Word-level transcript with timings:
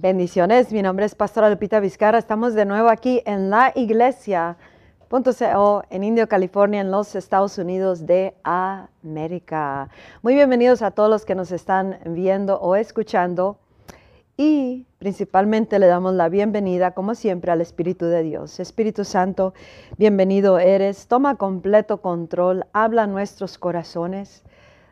Bendiciones, 0.00 0.72
mi 0.72 0.80
nombre 0.80 1.06
es 1.06 1.16
Pastora 1.16 1.50
Lupita 1.50 1.80
Vizcarra. 1.80 2.18
Estamos 2.18 2.54
de 2.54 2.64
nuevo 2.64 2.88
aquí 2.88 3.20
en 3.26 3.50
la 3.50 3.72
iglesia.co 3.74 5.82
en 5.90 6.04
Indio, 6.04 6.28
California, 6.28 6.82
en 6.82 6.92
los 6.92 7.16
Estados 7.16 7.58
Unidos 7.58 8.06
de 8.06 8.36
América. 8.44 9.88
Muy 10.22 10.36
bienvenidos 10.36 10.82
a 10.82 10.92
todos 10.92 11.10
los 11.10 11.24
que 11.24 11.34
nos 11.34 11.50
están 11.50 11.98
viendo 12.04 12.60
o 12.60 12.76
escuchando. 12.76 13.58
Y 14.36 14.86
principalmente 15.00 15.80
le 15.80 15.88
damos 15.88 16.14
la 16.14 16.28
bienvenida, 16.28 16.92
como 16.92 17.16
siempre, 17.16 17.50
al 17.50 17.60
Espíritu 17.60 18.06
de 18.06 18.22
Dios. 18.22 18.60
Espíritu 18.60 19.04
Santo, 19.04 19.52
bienvenido 19.96 20.60
eres. 20.60 21.08
Toma 21.08 21.34
completo 21.34 22.00
control, 22.00 22.66
habla 22.72 23.08
nuestros 23.08 23.58
corazones, 23.58 24.44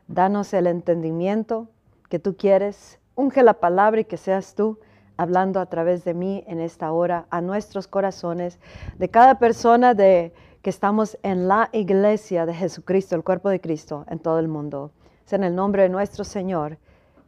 danos 0.08 0.52
el 0.52 0.66
entendimiento 0.66 1.68
que 2.08 2.18
tú 2.18 2.36
quieres. 2.36 2.98
Unge 3.14 3.44
la 3.44 3.54
palabra 3.54 4.00
y 4.00 4.04
que 4.04 4.16
seas 4.16 4.56
tú 4.56 4.80
hablando 5.16 5.60
a 5.60 5.66
través 5.66 6.04
de 6.04 6.14
mí 6.14 6.44
en 6.46 6.60
esta 6.60 6.92
hora 6.92 7.26
a 7.30 7.40
nuestros 7.40 7.86
corazones, 7.86 8.58
de 8.98 9.08
cada 9.08 9.38
persona 9.38 9.94
de 9.94 10.32
que 10.62 10.70
estamos 10.70 11.18
en 11.22 11.48
la 11.48 11.70
iglesia 11.72 12.46
de 12.46 12.54
Jesucristo, 12.54 13.14
el 13.14 13.22
cuerpo 13.22 13.48
de 13.48 13.60
Cristo 13.60 14.04
en 14.08 14.18
todo 14.18 14.38
el 14.38 14.48
mundo. 14.48 14.90
Es 15.24 15.32
en 15.32 15.44
el 15.44 15.54
nombre 15.54 15.82
de 15.82 15.88
nuestro 15.88 16.24
Señor 16.24 16.78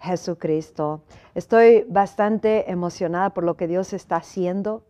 Jesucristo. 0.00 1.02
Estoy 1.34 1.84
bastante 1.88 2.70
emocionada 2.70 3.30
por 3.30 3.44
lo 3.44 3.56
que 3.56 3.68
Dios 3.68 3.92
está 3.92 4.16
haciendo. 4.16 4.84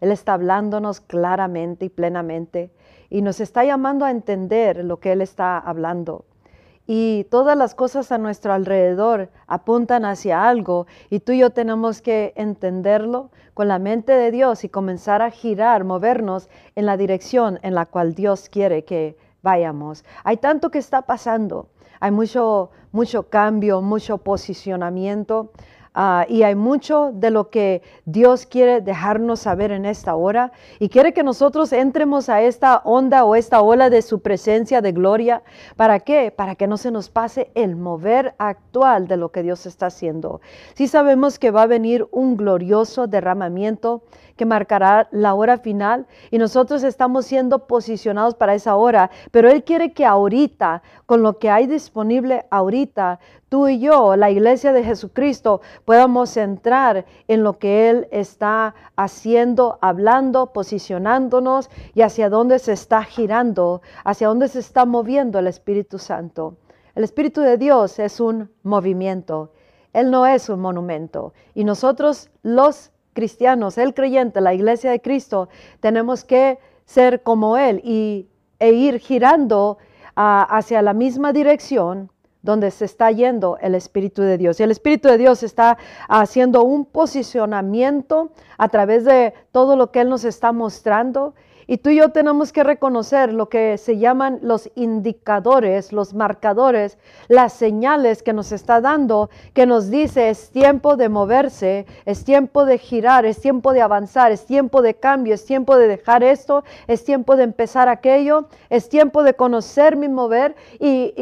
Él 0.00 0.12
está 0.12 0.34
hablándonos 0.34 1.00
claramente 1.00 1.86
y 1.86 1.88
plenamente 1.88 2.70
y 3.10 3.22
nos 3.22 3.40
está 3.40 3.64
llamando 3.64 4.04
a 4.04 4.10
entender 4.10 4.84
lo 4.84 5.00
que 5.00 5.12
Él 5.12 5.22
está 5.22 5.58
hablando 5.58 6.24
y 6.90 7.24
todas 7.24 7.54
las 7.54 7.74
cosas 7.74 8.10
a 8.12 8.18
nuestro 8.18 8.54
alrededor 8.54 9.28
apuntan 9.46 10.06
hacia 10.06 10.48
algo 10.48 10.86
y 11.10 11.20
tú 11.20 11.32
y 11.32 11.40
yo 11.40 11.50
tenemos 11.50 12.00
que 12.00 12.32
entenderlo 12.34 13.30
con 13.52 13.68
la 13.68 13.78
mente 13.78 14.12
de 14.12 14.30
Dios 14.30 14.64
y 14.64 14.70
comenzar 14.70 15.20
a 15.20 15.30
girar, 15.30 15.84
movernos 15.84 16.48
en 16.76 16.86
la 16.86 16.96
dirección 16.96 17.58
en 17.62 17.74
la 17.74 17.84
cual 17.84 18.14
Dios 18.14 18.48
quiere 18.48 18.84
que 18.84 19.18
vayamos. 19.42 20.02
Hay 20.24 20.38
tanto 20.38 20.70
que 20.70 20.78
está 20.78 21.02
pasando, 21.02 21.68
hay 22.00 22.10
mucho, 22.10 22.70
mucho 22.90 23.24
cambio, 23.24 23.82
mucho 23.82 24.16
posicionamiento. 24.16 25.52
Ah, 25.94 26.26
y 26.28 26.42
hay 26.42 26.54
mucho 26.54 27.10
de 27.12 27.30
lo 27.30 27.50
que 27.50 27.82
Dios 28.04 28.46
quiere 28.46 28.80
dejarnos 28.80 29.40
saber 29.40 29.72
en 29.72 29.84
esta 29.84 30.14
hora 30.14 30.52
y 30.78 30.88
quiere 30.88 31.12
que 31.12 31.22
nosotros 31.22 31.72
entremos 31.72 32.28
a 32.28 32.42
esta 32.42 32.78
onda 32.84 33.24
o 33.24 33.34
esta 33.34 33.60
ola 33.62 33.90
de 33.90 34.02
su 34.02 34.20
presencia 34.20 34.80
de 34.80 34.92
gloria. 34.92 35.42
¿Para 35.76 36.00
qué? 36.00 36.30
Para 36.30 36.54
que 36.54 36.66
no 36.66 36.76
se 36.76 36.90
nos 36.90 37.10
pase 37.10 37.50
el 37.54 37.76
mover 37.76 38.34
actual 38.38 39.08
de 39.08 39.16
lo 39.16 39.30
que 39.30 39.42
Dios 39.42 39.66
está 39.66 39.86
haciendo. 39.86 40.40
Si 40.74 40.88
sabemos 40.88 41.38
que 41.38 41.50
va 41.50 41.62
a 41.62 41.66
venir 41.66 42.06
un 42.10 42.36
glorioso 42.36 43.06
derramamiento 43.06 44.02
que 44.38 44.46
marcará 44.46 45.08
la 45.10 45.34
hora 45.34 45.58
final 45.58 46.06
y 46.30 46.38
nosotros 46.38 46.82
estamos 46.82 47.26
siendo 47.26 47.66
posicionados 47.66 48.34
para 48.34 48.54
esa 48.54 48.76
hora, 48.76 49.10
pero 49.30 49.50
Él 49.50 49.64
quiere 49.64 49.92
que 49.92 50.06
ahorita, 50.06 50.82
con 51.04 51.22
lo 51.22 51.38
que 51.38 51.50
hay 51.50 51.66
disponible 51.66 52.46
ahorita, 52.50 53.20
tú 53.50 53.68
y 53.68 53.80
yo, 53.80 54.16
la 54.16 54.30
iglesia 54.30 54.72
de 54.72 54.84
Jesucristo, 54.84 55.60
podamos 55.84 56.36
entrar 56.38 57.04
en 57.26 57.42
lo 57.42 57.58
que 57.58 57.90
Él 57.90 58.08
está 58.10 58.74
haciendo, 58.96 59.78
hablando, 59.82 60.54
posicionándonos 60.54 61.68
y 61.94 62.00
hacia 62.00 62.30
dónde 62.30 62.58
se 62.58 62.72
está 62.72 63.02
girando, 63.02 63.82
hacia 64.04 64.28
dónde 64.28 64.48
se 64.48 64.60
está 64.60 64.86
moviendo 64.86 65.38
el 65.38 65.48
Espíritu 65.48 65.98
Santo. 65.98 66.56
El 66.94 67.04
Espíritu 67.04 67.42
de 67.42 67.58
Dios 67.58 67.98
es 67.98 68.20
un 68.20 68.50
movimiento. 68.62 69.52
Él 69.92 70.10
no 70.10 70.26
es 70.26 70.48
un 70.48 70.60
monumento. 70.60 71.32
Y 71.54 71.64
nosotros 71.64 72.30
los 72.42 72.92
cristianos, 73.18 73.78
el 73.78 73.94
creyente, 73.94 74.40
la 74.40 74.54
iglesia 74.54 74.92
de 74.92 75.00
Cristo, 75.00 75.48
tenemos 75.80 76.24
que 76.24 76.60
ser 76.84 77.24
como 77.24 77.56
Él 77.56 77.80
y, 77.82 78.28
e 78.60 78.70
ir 78.70 79.00
girando 79.00 79.78
hacia 80.14 80.82
la 80.82 80.94
misma 80.94 81.32
dirección 81.32 82.12
donde 82.42 82.70
se 82.70 82.84
está 82.84 83.10
yendo 83.10 83.58
el 83.60 83.74
Espíritu 83.74 84.22
de 84.22 84.38
Dios. 84.38 84.60
Y 84.60 84.62
el 84.62 84.70
Espíritu 84.70 85.08
de 85.08 85.18
Dios 85.18 85.42
está 85.42 85.78
haciendo 86.08 86.62
un 86.62 86.84
posicionamiento 86.84 88.30
a 88.56 88.68
través 88.68 89.04
de 89.04 89.34
todo 89.50 89.74
lo 89.74 89.90
que 89.90 90.02
Él 90.02 90.08
nos 90.08 90.22
está 90.24 90.52
mostrando 90.52 91.34
y 91.70 91.76
tú 91.76 91.90
y 91.90 91.96
yo 91.96 92.08
tenemos 92.08 92.50
que 92.50 92.64
reconocer 92.64 93.34
lo 93.34 93.50
que 93.50 93.76
se 93.76 93.98
llaman 93.98 94.38
los 94.40 94.70
indicadores, 94.74 95.92
los 95.92 96.14
marcadores, 96.14 96.96
las 97.28 97.52
señales 97.52 98.22
que 98.22 98.32
nos 98.32 98.52
está 98.52 98.80
dando, 98.80 99.28
que 99.52 99.66
nos 99.66 99.90
dice 99.90 100.30
es 100.30 100.48
tiempo 100.48 100.96
de 100.96 101.10
moverse, 101.10 101.84
es 102.06 102.24
tiempo 102.24 102.64
de 102.64 102.78
girar, 102.78 103.26
es 103.26 103.42
tiempo 103.42 103.74
de 103.74 103.82
avanzar, 103.82 104.32
es 104.32 104.46
tiempo 104.46 104.80
de 104.80 104.94
cambio, 104.94 105.34
es 105.34 105.44
tiempo 105.44 105.76
de 105.76 105.88
dejar 105.88 106.22
esto, 106.22 106.64
es 106.86 107.04
tiempo 107.04 107.36
de 107.36 107.44
empezar 107.44 107.90
aquello, 107.90 108.48
es 108.70 108.88
tiempo 108.88 109.22
de 109.22 109.34
conocer 109.34 109.94
mi 109.94 110.08
mover 110.08 110.56
y, 110.80 111.12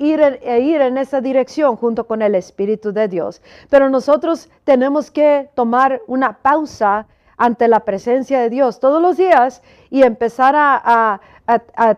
ir, 0.00 0.20
e 0.20 0.60
ir 0.62 0.80
en 0.80 0.98
esa 0.98 1.20
dirección 1.20 1.76
junto 1.76 2.08
con 2.08 2.22
el 2.22 2.34
Espíritu 2.34 2.92
de 2.92 3.06
Dios. 3.06 3.40
Pero 3.70 3.88
nosotros 3.88 4.50
tenemos 4.64 5.12
que 5.12 5.48
tomar 5.54 6.02
una 6.08 6.38
pausa 6.38 7.06
ante 7.36 7.66
la 7.66 7.80
presencia 7.80 8.40
de 8.40 8.50
Dios 8.50 8.78
todos 8.78 9.02
los 9.02 9.16
días 9.16 9.62
y 9.92 10.02
empezar 10.04 10.54
a, 10.56 11.20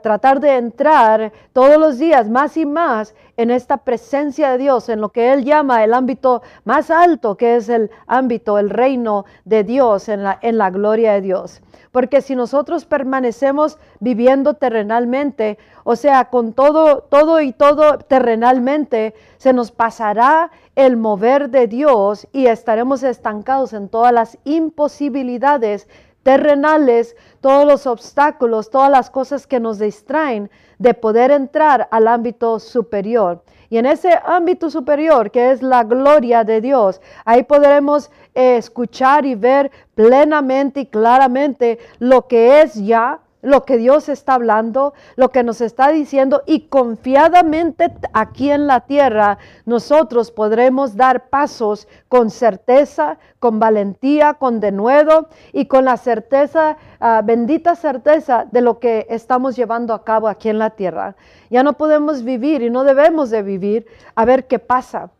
tratar 0.02 0.40
de 0.40 0.56
entrar 0.56 1.32
todos 1.52 1.76
los 1.76 1.96
días 1.96 2.28
más 2.28 2.56
y 2.56 2.66
más 2.66 3.14
en 3.36 3.52
esta 3.52 3.76
presencia 3.76 4.50
de 4.50 4.58
Dios, 4.58 4.88
en 4.88 5.00
lo 5.00 5.10
que 5.10 5.32
Él 5.32 5.44
llama 5.44 5.84
el 5.84 5.94
ámbito 5.94 6.42
más 6.64 6.90
alto, 6.90 7.36
que 7.36 7.54
es 7.54 7.68
el 7.68 7.92
ámbito, 8.08 8.58
el 8.58 8.68
reino 8.68 9.26
de 9.44 9.62
Dios, 9.62 10.08
en 10.08 10.24
la, 10.24 10.36
en 10.42 10.58
la 10.58 10.70
gloria 10.70 11.12
de 11.12 11.20
Dios. 11.20 11.62
Porque 11.92 12.20
si 12.20 12.34
nosotros 12.34 12.84
permanecemos 12.84 13.78
viviendo 14.00 14.54
terrenalmente, 14.54 15.56
o 15.84 15.94
sea, 15.94 16.24
con 16.30 16.52
todo, 16.52 17.02
todo 17.02 17.40
y 17.40 17.52
todo 17.52 17.98
terrenalmente, 17.98 19.14
se 19.36 19.52
nos 19.52 19.70
pasará 19.70 20.50
el 20.74 20.96
mover 20.96 21.50
de 21.50 21.68
Dios 21.68 22.26
y 22.32 22.46
estaremos 22.46 23.04
estancados 23.04 23.72
en 23.72 23.88
todas 23.88 24.12
las 24.12 24.38
imposibilidades 24.42 25.86
terrenales, 26.24 27.14
todos 27.40 27.64
los 27.64 27.86
obstáculos, 27.86 28.70
todas 28.70 28.90
las 28.90 29.10
cosas 29.10 29.46
que 29.46 29.60
nos 29.60 29.78
distraen 29.78 30.50
de 30.78 30.94
poder 30.94 31.30
entrar 31.30 31.86
al 31.92 32.08
ámbito 32.08 32.58
superior. 32.58 33.44
Y 33.70 33.78
en 33.78 33.86
ese 33.86 34.10
ámbito 34.24 34.70
superior, 34.70 35.30
que 35.30 35.50
es 35.50 35.62
la 35.62 35.84
gloria 35.84 36.42
de 36.42 36.60
Dios, 36.60 37.00
ahí 37.24 37.44
podremos 37.44 38.10
eh, 38.34 38.56
escuchar 38.56 39.26
y 39.26 39.34
ver 39.34 39.70
plenamente 39.94 40.80
y 40.80 40.86
claramente 40.86 41.78
lo 41.98 42.26
que 42.26 42.62
es 42.62 42.74
ya, 42.74 43.20
lo 43.44 43.64
que 43.64 43.76
Dios 43.76 44.08
está 44.08 44.34
hablando, 44.34 44.94
lo 45.16 45.30
que 45.30 45.42
nos 45.42 45.60
está 45.60 45.90
diciendo 45.90 46.42
y 46.46 46.68
confiadamente 46.68 47.92
aquí 48.12 48.50
en 48.50 48.66
la 48.66 48.80
tierra 48.80 49.38
nosotros 49.66 50.30
podremos 50.30 50.96
dar 50.96 51.28
pasos 51.28 51.86
con 52.08 52.30
certeza, 52.30 53.18
con 53.38 53.60
valentía, 53.60 54.34
con 54.34 54.60
denuedo 54.60 55.28
y 55.52 55.66
con 55.66 55.84
la 55.84 55.96
certeza, 55.96 56.76
ah, 57.00 57.22
bendita 57.24 57.76
certeza 57.76 58.46
de 58.50 58.62
lo 58.62 58.78
que 58.78 59.06
estamos 59.10 59.56
llevando 59.56 59.94
a 59.94 60.04
cabo 60.04 60.28
aquí 60.28 60.48
en 60.48 60.58
la 60.58 60.70
tierra. 60.70 61.14
Ya 61.50 61.62
no 61.62 61.74
podemos 61.74 62.24
vivir 62.24 62.62
y 62.62 62.70
no 62.70 62.84
debemos 62.84 63.30
de 63.30 63.42
vivir 63.42 63.86
a 64.14 64.24
ver 64.24 64.46
qué 64.46 64.58
pasa 64.58 65.10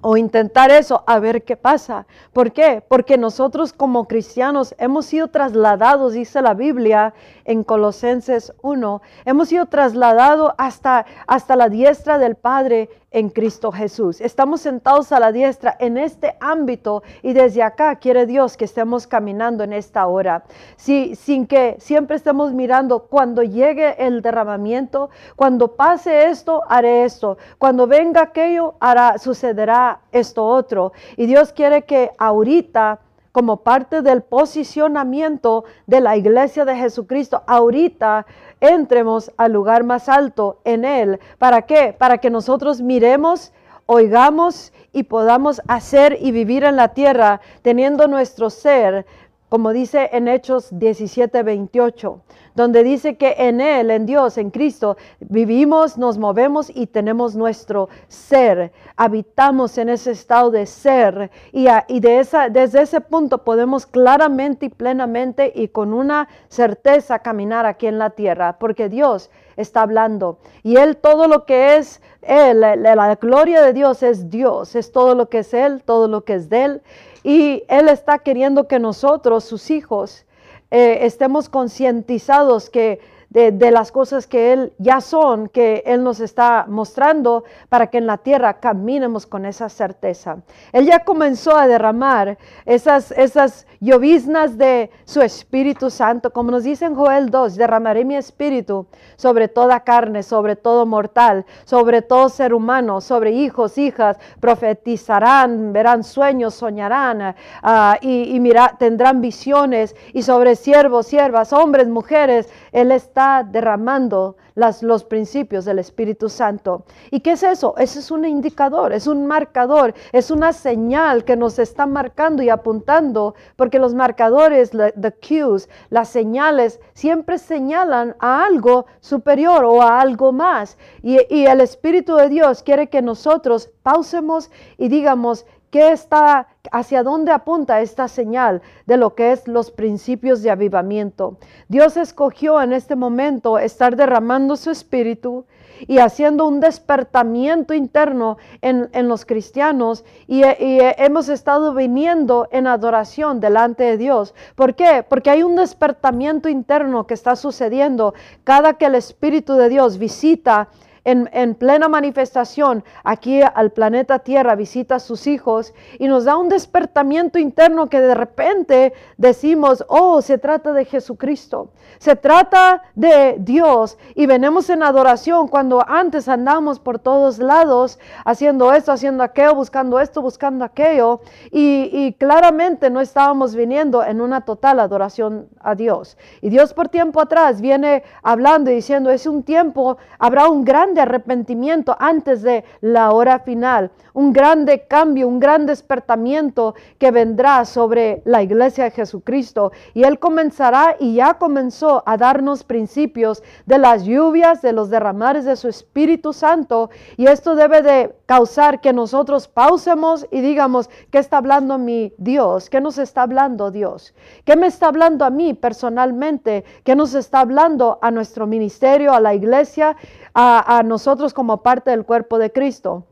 o 0.00 0.16
intentar 0.16 0.70
eso 0.70 1.02
a 1.06 1.18
ver 1.18 1.42
qué 1.42 1.56
pasa. 1.56 2.06
¿Por 2.32 2.52
qué? 2.52 2.82
Porque 2.86 3.18
nosotros 3.18 3.72
como 3.72 4.06
cristianos 4.06 4.74
hemos 4.78 5.06
sido 5.06 5.28
trasladados, 5.28 6.12
dice 6.12 6.42
la 6.42 6.54
Biblia 6.54 7.14
en 7.44 7.64
Colosenses 7.64 8.52
1, 8.62 9.02
hemos 9.24 9.48
sido 9.48 9.66
trasladados 9.66 10.52
hasta, 10.58 11.06
hasta 11.26 11.56
la 11.56 11.68
diestra 11.68 12.18
del 12.18 12.36
Padre 12.36 12.88
en 13.10 13.30
Cristo 13.30 13.72
Jesús. 13.72 14.20
Estamos 14.20 14.60
sentados 14.60 15.12
a 15.12 15.20
la 15.20 15.32
diestra 15.32 15.76
en 15.80 15.96
este 15.96 16.36
ámbito 16.40 17.02
y 17.22 17.32
desde 17.32 17.62
acá 17.62 17.96
quiere 17.96 18.26
Dios 18.26 18.56
que 18.56 18.66
estemos 18.66 19.06
caminando 19.06 19.64
en 19.64 19.72
esta 19.72 20.06
hora. 20.06 20.44
Si, 20.76 21.14
sin 21.14 21.46
que 21.46 21.76
siempre 21.78 22.16
estemos 22.16 22.52
mirando 22.52 23.06
cuando 23.06 23.42
llegue 23.42 23.94
el 24.06 24.20
derramamiento, 24.20 25.08
cuando 25.36 25.74
pase 25.74 26.26
esto, 26.26 26.62
haré 26.68 27.04
esto. 27.04 27.38
Cuando 27.56 27.86
venga 27.86 28.22
aquello, 28.22 28.74
hará, 28.78 29.16
sucederá 29.18 29.87
esto 30.12 30.44
otro. 30.44 30.92
Y 31.16 31.26
Dios 31.26 31.52
quiere 31.52 31.82
que 31.82 32.10
ahorita 32.18 33.00
como 33.32 33.58
parte 33.58 34.02
del 34.02 34.22
posicionamiento 34.22 35.64
de 35.86 36.00
la 36.00 36.16
iglesia 36.16 36.64
de 36.64 36.74
Jesucristo, 36.74 37.42
ahorita 37.46 38.26
entremos 38.60 39.30
al 39.36 39.52
lugar 39.52 39.84
más 39.84 40.08
alto 40.08 40.58
en 40.64 40.84
Él. 40.84 41.20
¿Para 41.38 41.62
qué? 41.62 41.94
Para 41.96 42.18
que 42.18 42.30
nosotros 42.30 42.80
miremos, 42.80 43.52
oigamos 43.86 44.72
y 44.92 45.04
podamos 45.04 45.62
hacer 45.68 46.18
y 46.20 46.32
vivir 46.32 46.64
en 46.64 46.76
la 46.76 46.88
tierra 46.88 47.40
teniendo 47.62 48.08
nuestro 48.08 48.50
ser 48.50 49.06
como 49.48 49.72
dice 49.72 50.10
en 50.12 50.28
Hechos 50.28 50.68
17, 50.70 51.42
28, 51.42 52.20
donde 52.54 52.82
dice 52.82 53.16
que 53.16 53.34
en 53.38 53.60
Él, 53.60 53.90
en 53.90 54.04
Dios, 54.04 54.36
en 54.36 54.50
Cristo, 54.50 54.96
vivimos, 55.20 55.96
nos 55.96 56.18
movemos 56.18 56.70
y 56.74 56.86
tenemos 56.88 57.36
nuestro 57.36 57.88
ser. 58.08 58.72
Habitamos 58.96 59.78
en 59.78 59.88
ese 59.88 60.10
estado 60.10 60.50
de 60.50 60.66
ser 60.66 61.30
y, 61.52 61.66
y 61.88 62.00
de 62.00 62.18
esa, 62.18 62.48
desde 62.48 62.82
ese 62.82 63.00
punto 63.00 63.44
podemos 63.44 63.86
claramente 63.86 64.66
y 64.66 64.70
plenamente 64.70 65.52
y 65.54 65.68
con 65.68 65.94
una 65.94 66.28
certeza 66.48 67.20
caminar 67.20 67.64
aquí 67.64 67.86
en 67.86 67.98
la 67.98 68.10
tierra, 68.10 68.58
porque 68.58 68.88
Dios 68.88 69.30
está 69.58 69.82
hablando. 69.82 70.38
Y 70.62 70.76
Él, 70.76 70.96
todo 70.96 71.28
lo 71.28 71.44
que 71.44 71.76
es 71.76 72.00
Él, 72.22 72.60
la, 72.60 73.14
gloria 73.16 73.60
de 73.60 73.72
Dios 73.72 74.02
es 74.02 74.30
Dios, 74.30 74.74
es 74.74 74.92
todo 74.92 75.14
lo 75.14 75.28
que 75.28 75.38
es 75.38 75.52
Él, 75.52 75.82
todo 75.84 76.08
lo 76.08 76.24
que 76.24 76.34
es 76.34 76.48
de 76.48 76.64
Él. 76.64 76.82
Y 77.28 77.64
Él 77.68 77.90
está 77.90 78.20
queriendo 78.20 78.66
que 78.68 78.78
nosotros, 78.78 79.44
sus 79.44 79.70
hijos, 79.70 80.24
eh, 80.70 81.00
estemos 81.02 81.50
concientizados 81.50 82.70
que 82.70 83.00
de, 83.30 83.70
las 83.70 83.92
cosas 83.92 84.26
que 84.26 84.52
Él 84.52 84.72
ya 84.78 85.00
son, 85.00 85.48
que 85.48 85.82
Él 85.84 86.02
nos 86.02 86.20
está 86.20 86.64
mostrando 86.66 87.44
para 87.68 87.88
que 87.88 87.98
en 87.98 88.06
la 88.06 88.16
tierra 88.18 88.58
caminemos 88.60 89.26
con 89.26 89.44
esa 89.44 89.68
certeza. 89.68 90.38
Él 90.72 90.86
ya 90.86 91.04
comenzó 91.04 91.56
a 91.56 91.66
derramar 91.66 92.38
esas, 92.64 93.12
esas 93.12 93.66
lloviznas 93.80 94.56
de 94.56 94.90
su 95.04 95.20
Espíritu 95.20 95.90
Santo, 95.90 96.32
como 96.32 96.50
nos 96.50 96.64
dice 96.64 96.86
en 96.86 96.94
Joel 96.94 97.30
2, 97.30 97.56
derramaré 97.56 98.04
mi 98.04 98.16
Espíritu 98.16 98.86
sobre 99.16 99.48
toda 99.48 99.80
carne, 99.80 100.22
sobre 100.22 100.56
todo 100.56 100.86
mortal, 100.86 101.44
sobre 101.64 102.00
todo 102.00 102.30
ser 102.30 102.54
humano, 102.54 103.00
sobre 103.02 103.32
hijos, 103.32 103.76
hijas, 103.76 104.16
profetizarán, 104.40 105.72
verán 105.72 106.02
sueños, 106.02 106.54
soñarán 106.54 107.34
ah, 107.62 107.98
y, 108.00 108.36
y 108.36 108.52
tendrán 108.78 109.20
visiones. 109.20 109.94
Y 110.12 110.22
sobre 110.22 110.56
siervos, 110.56 111.06
siervas, 111.06 111.52
hombres, 111.52 111.88
mujeres, 111.88 112.48
Él 112.72 112.90
está 112.92 113.17
derramando 113.42 114.36
las, 114.54 114.82
los 114.82 115.04
principios 115.04 115.64
del 115.64 115.78
Espíritu 115.78 116.28
Santo. 116.28 116.84
¿Y 117.10 117.20
qué 117.20 117.32
es 117.32 117.42
eso? 117.42 117.74
Eso 117.76 117.98
es 117.98 118.10
un 118.10 118.24
indicador, 118.24 118.92
es 118.92 119.06
un 119.06 119.26
marcador, 119.26 119.94
es 120.12 120.30
una 120.30 120.52
señal 120.52 121.24
que 121.24 121.36
nos 121.36 121.58
está 121.58 121.86
marcando 121.86 122.42
y 122.42 122.48
apuntando, 122.48 123.34
porque 123.56 123.78
los 123.78 123.94
marcadores, 123.94 124.70
the 124.70 125.12
cues, 125.12 125.68
las 125.90 126.08
señales, 126.08 126.80
siempre 126.94 127.38
señalan 127.38 128.16
a 128.18 128.44
algo 128.44 128.86
superior 129.00 129.64
o 129.64 129.82
a 129.82 130.00
algo 130.00 130.32
más. 130.32 130.78
Y, 131.02 131.18
y 131.34 131.46
el 131.46 131.60
Espíritu 131.60 132.16
de 132.16 132.28
Dios 132.28 132.62
quiere 132.62 132.88
que 132.88 133.02
nosotros 133.02 133.70
pausemos 133.82 134.50
y 134.76 134.88
digamos, 134.88 135.46
¿Qué 135.70 135.92
está, 135.92 136.48
hacia 136.72 137.02
dónde 137.02 137.30
apunta 137.30 137.82
esta 137.82 138.08
señal 138.08 138.62
de 138.86 138.96
lo 138.96 139.14
que 139.14 139.32
es 139.32 139.46
los 139.46 139.70
principios 139.70 140.42
de 140.42 140.50
avivamiento? 140.50 141.36
Dios 141.68 141.98
escogió 141.98 142.62
en 142.62 142.72
este 142.72 142.96
momento 142.96 143.58
estar 143.58 143.94
derramando 143.94 144.56
su 144.56 144.70
espíritu 144.70 145.44
y 145.86 145.98
haciendo 145.98 146.48
un 146.48 146.60
despertamiento 146.60 147.74
interno 147.74 148.38
en, 148.62 149.08
los 149.08 149.26
cristianos 149.26 150.06
y, 150.26 150.42
y, 150.42 150.78
hemos 150.96 151.28
estado 151.28 151.74
viniendo 151.74 152.48
en 152.50 152.66
adoración 152.66 153.38
delante 153.38 153.84
de 153.84 153.98
Dios. 153.98 154.34
¿Por 154.54 154.74
qué? 154.74 155.04
Porque 155.06 155.28
hay 155.28 155.42
un 155.42 155.54
despertamiento 155.56 156.48
interno 156.48 157.06
que 157.06 157.14
está 157.14 157.36
sucediendo 157.36 158.14
cada 158.42 158.74
que 158.74 158.86
el 158.86 158.94
Espíritu 158.94 159.52
de 159.52 159.68
Dios 159.68 159.98
visita 159.98 160.68
en, 161.08 161.54
plena 161.54 161.88
manifestación 161.88 162.84
aquí 163.02 163.40
al 163.42 163.70
planeta 163.70 164.18
Tierra, 164.18 164.54
visita 164.54 164.96
a 164.96 165.00
sus 165.00 165.26
hijos 165.26 165.72
y 165.98 166.06
nos 166.06 166.24
da 166.24 166.36
un 166.36 166.48
despertamiento 166.48 167.38
interno 167.38 167.88
que 167.88 168.00
de 168.00 168.14
repente 168.14 168.92
decimos, 169.16 169.84
oh, 169.88 170.20
se 170.20 170.36
trata 170.36 170.72
de 170.72 170.84
Jesucristo, 170.84 171.70
se 171.98 172.14
trata 172.14 172.82
de 172.94 173.36
Dios 173.38 173.96
y 174.14 174.26
venimos 174.26 174.68
en 174.68 174.82
adoración 174.82 175.48
cuando 175.48 175.82
antes 175.88 176.28
andamos 176.28 176.78
por 176.78 176.98
todos 176.98 177.38
lados 177.38 177.98
haciendo 178.24 178.72
esto, 178.72 178.92
haciendo 178.92 179.22
aquello, 179.22 179.54
buscando 179.54 180.00
esto, 180.00 180.20
buscando 180.20 180.64
aquello 180.64 181.20
y, 181.50 182.14
claramente 182.18 182.90
no 182.90 183.00
estábamos 183.00 183.54
viniendo 183.54 184.02
en 184.02 184.20
una 184.20 184.40
total 184.40 184.80
adoración 184.80 185.48
a 185.60 185.74
Dios. 185.74 186.16
Y 186.40 186.48
Dios 186.50 186.74
por 186.74 186.88
tiempo 186.88 187.20
atrás 187.20 187.60
viene 187.60 188.02
hablando 188.22 188.70
y 188.70 188.74
diciendo, 188.74 189.10
es 189.10 189.26
un 189.26 189.42
tiempo, 189.42 189.98
habrá 190.18 190.48
un 190.48 190.64
grande 190.64 190.97
arrepentimiento 191.00 191.96
antes 191.98 192.42
de 192.42 192.64
la 192.80 193.10
hora 193.12 193.40
final, 193.40 193.90
un 194.14 194.32
grande 194.32 194.86
cambio, 194.86 195.28
un 195.28 195.38
gran 195.38 195.66
despertamiento 195.66 196.74
que 196.98 197.10
vendrá 197.10 197.64
sobre 197.64 198.22
la 198.24 198.42
iglesia 198.42 198.84
de 198.84 198.90
Jesucristo. 198.90 199.72
Y 199.94 200.04
Él 200.04 200.18
comenzará 200.18 200.96
y 200.98 201.14
ya 201.14 201.34
comenzó 201.34 202.02
a 202.06 202.16
darnos 202.16 202.64
principios 202.64 203.42
de 203.66 203.78
las 203.78 204.04
lluvias, 204.04 204.62
de 204.62 204.72
los 204.72 204.90
derramares 204.90 205.44
de 205.44 205.56
su 205.56 205.68
Espíritu 205.68 206.32
Santo. 206.32 206.90
Y 207.16 207.26
esto 207.26 207.54
debe 207.54 207.82
de 207.82 208.14
causar 208.26 208.80
que 208.80 208.92
nosotros 208.92 209.48
pausemos 209.48 210.26
y 210.30 210.40
digamos, 210.40 210.90
¿qué 211.10 211.18
está 211.18 211.38
hablando 211.38 211.78
mi 211.78 212.12
Dios? 212.18 212.68
¿Qué 212.70 212.80
nos 212.80 212.98
está 212.98 213.22
hablando 213.22 213.70
Dios? 213.70 214.14
¿Qué 214.44 214.56
me 214.56 214.66
está 214.66 214.88
hablando 214.88 215.24
a 215.24 215.30
mí 215.30 215.54
personalmente? 215.54 216.64
¿Qué 216.84 216.94
nos 216.94 217.14
está 217.14 217.40
hablando 217.40 217.98
a 218.02 218.10
nuestro 218.10 218.46
ministerio, 218.46 219.12
a 219.12 219.20
la 219.20 219.34
iglesia, 219.34 219.96
a, 220.34 220.77
nosotros 220.82 221.34
como 221.34 221.62
parte 221.62 221.90
del 221.90 222.04
cuerpo 222.04 222.38
de 222.38 222.52
Cristo. 222.52 223.04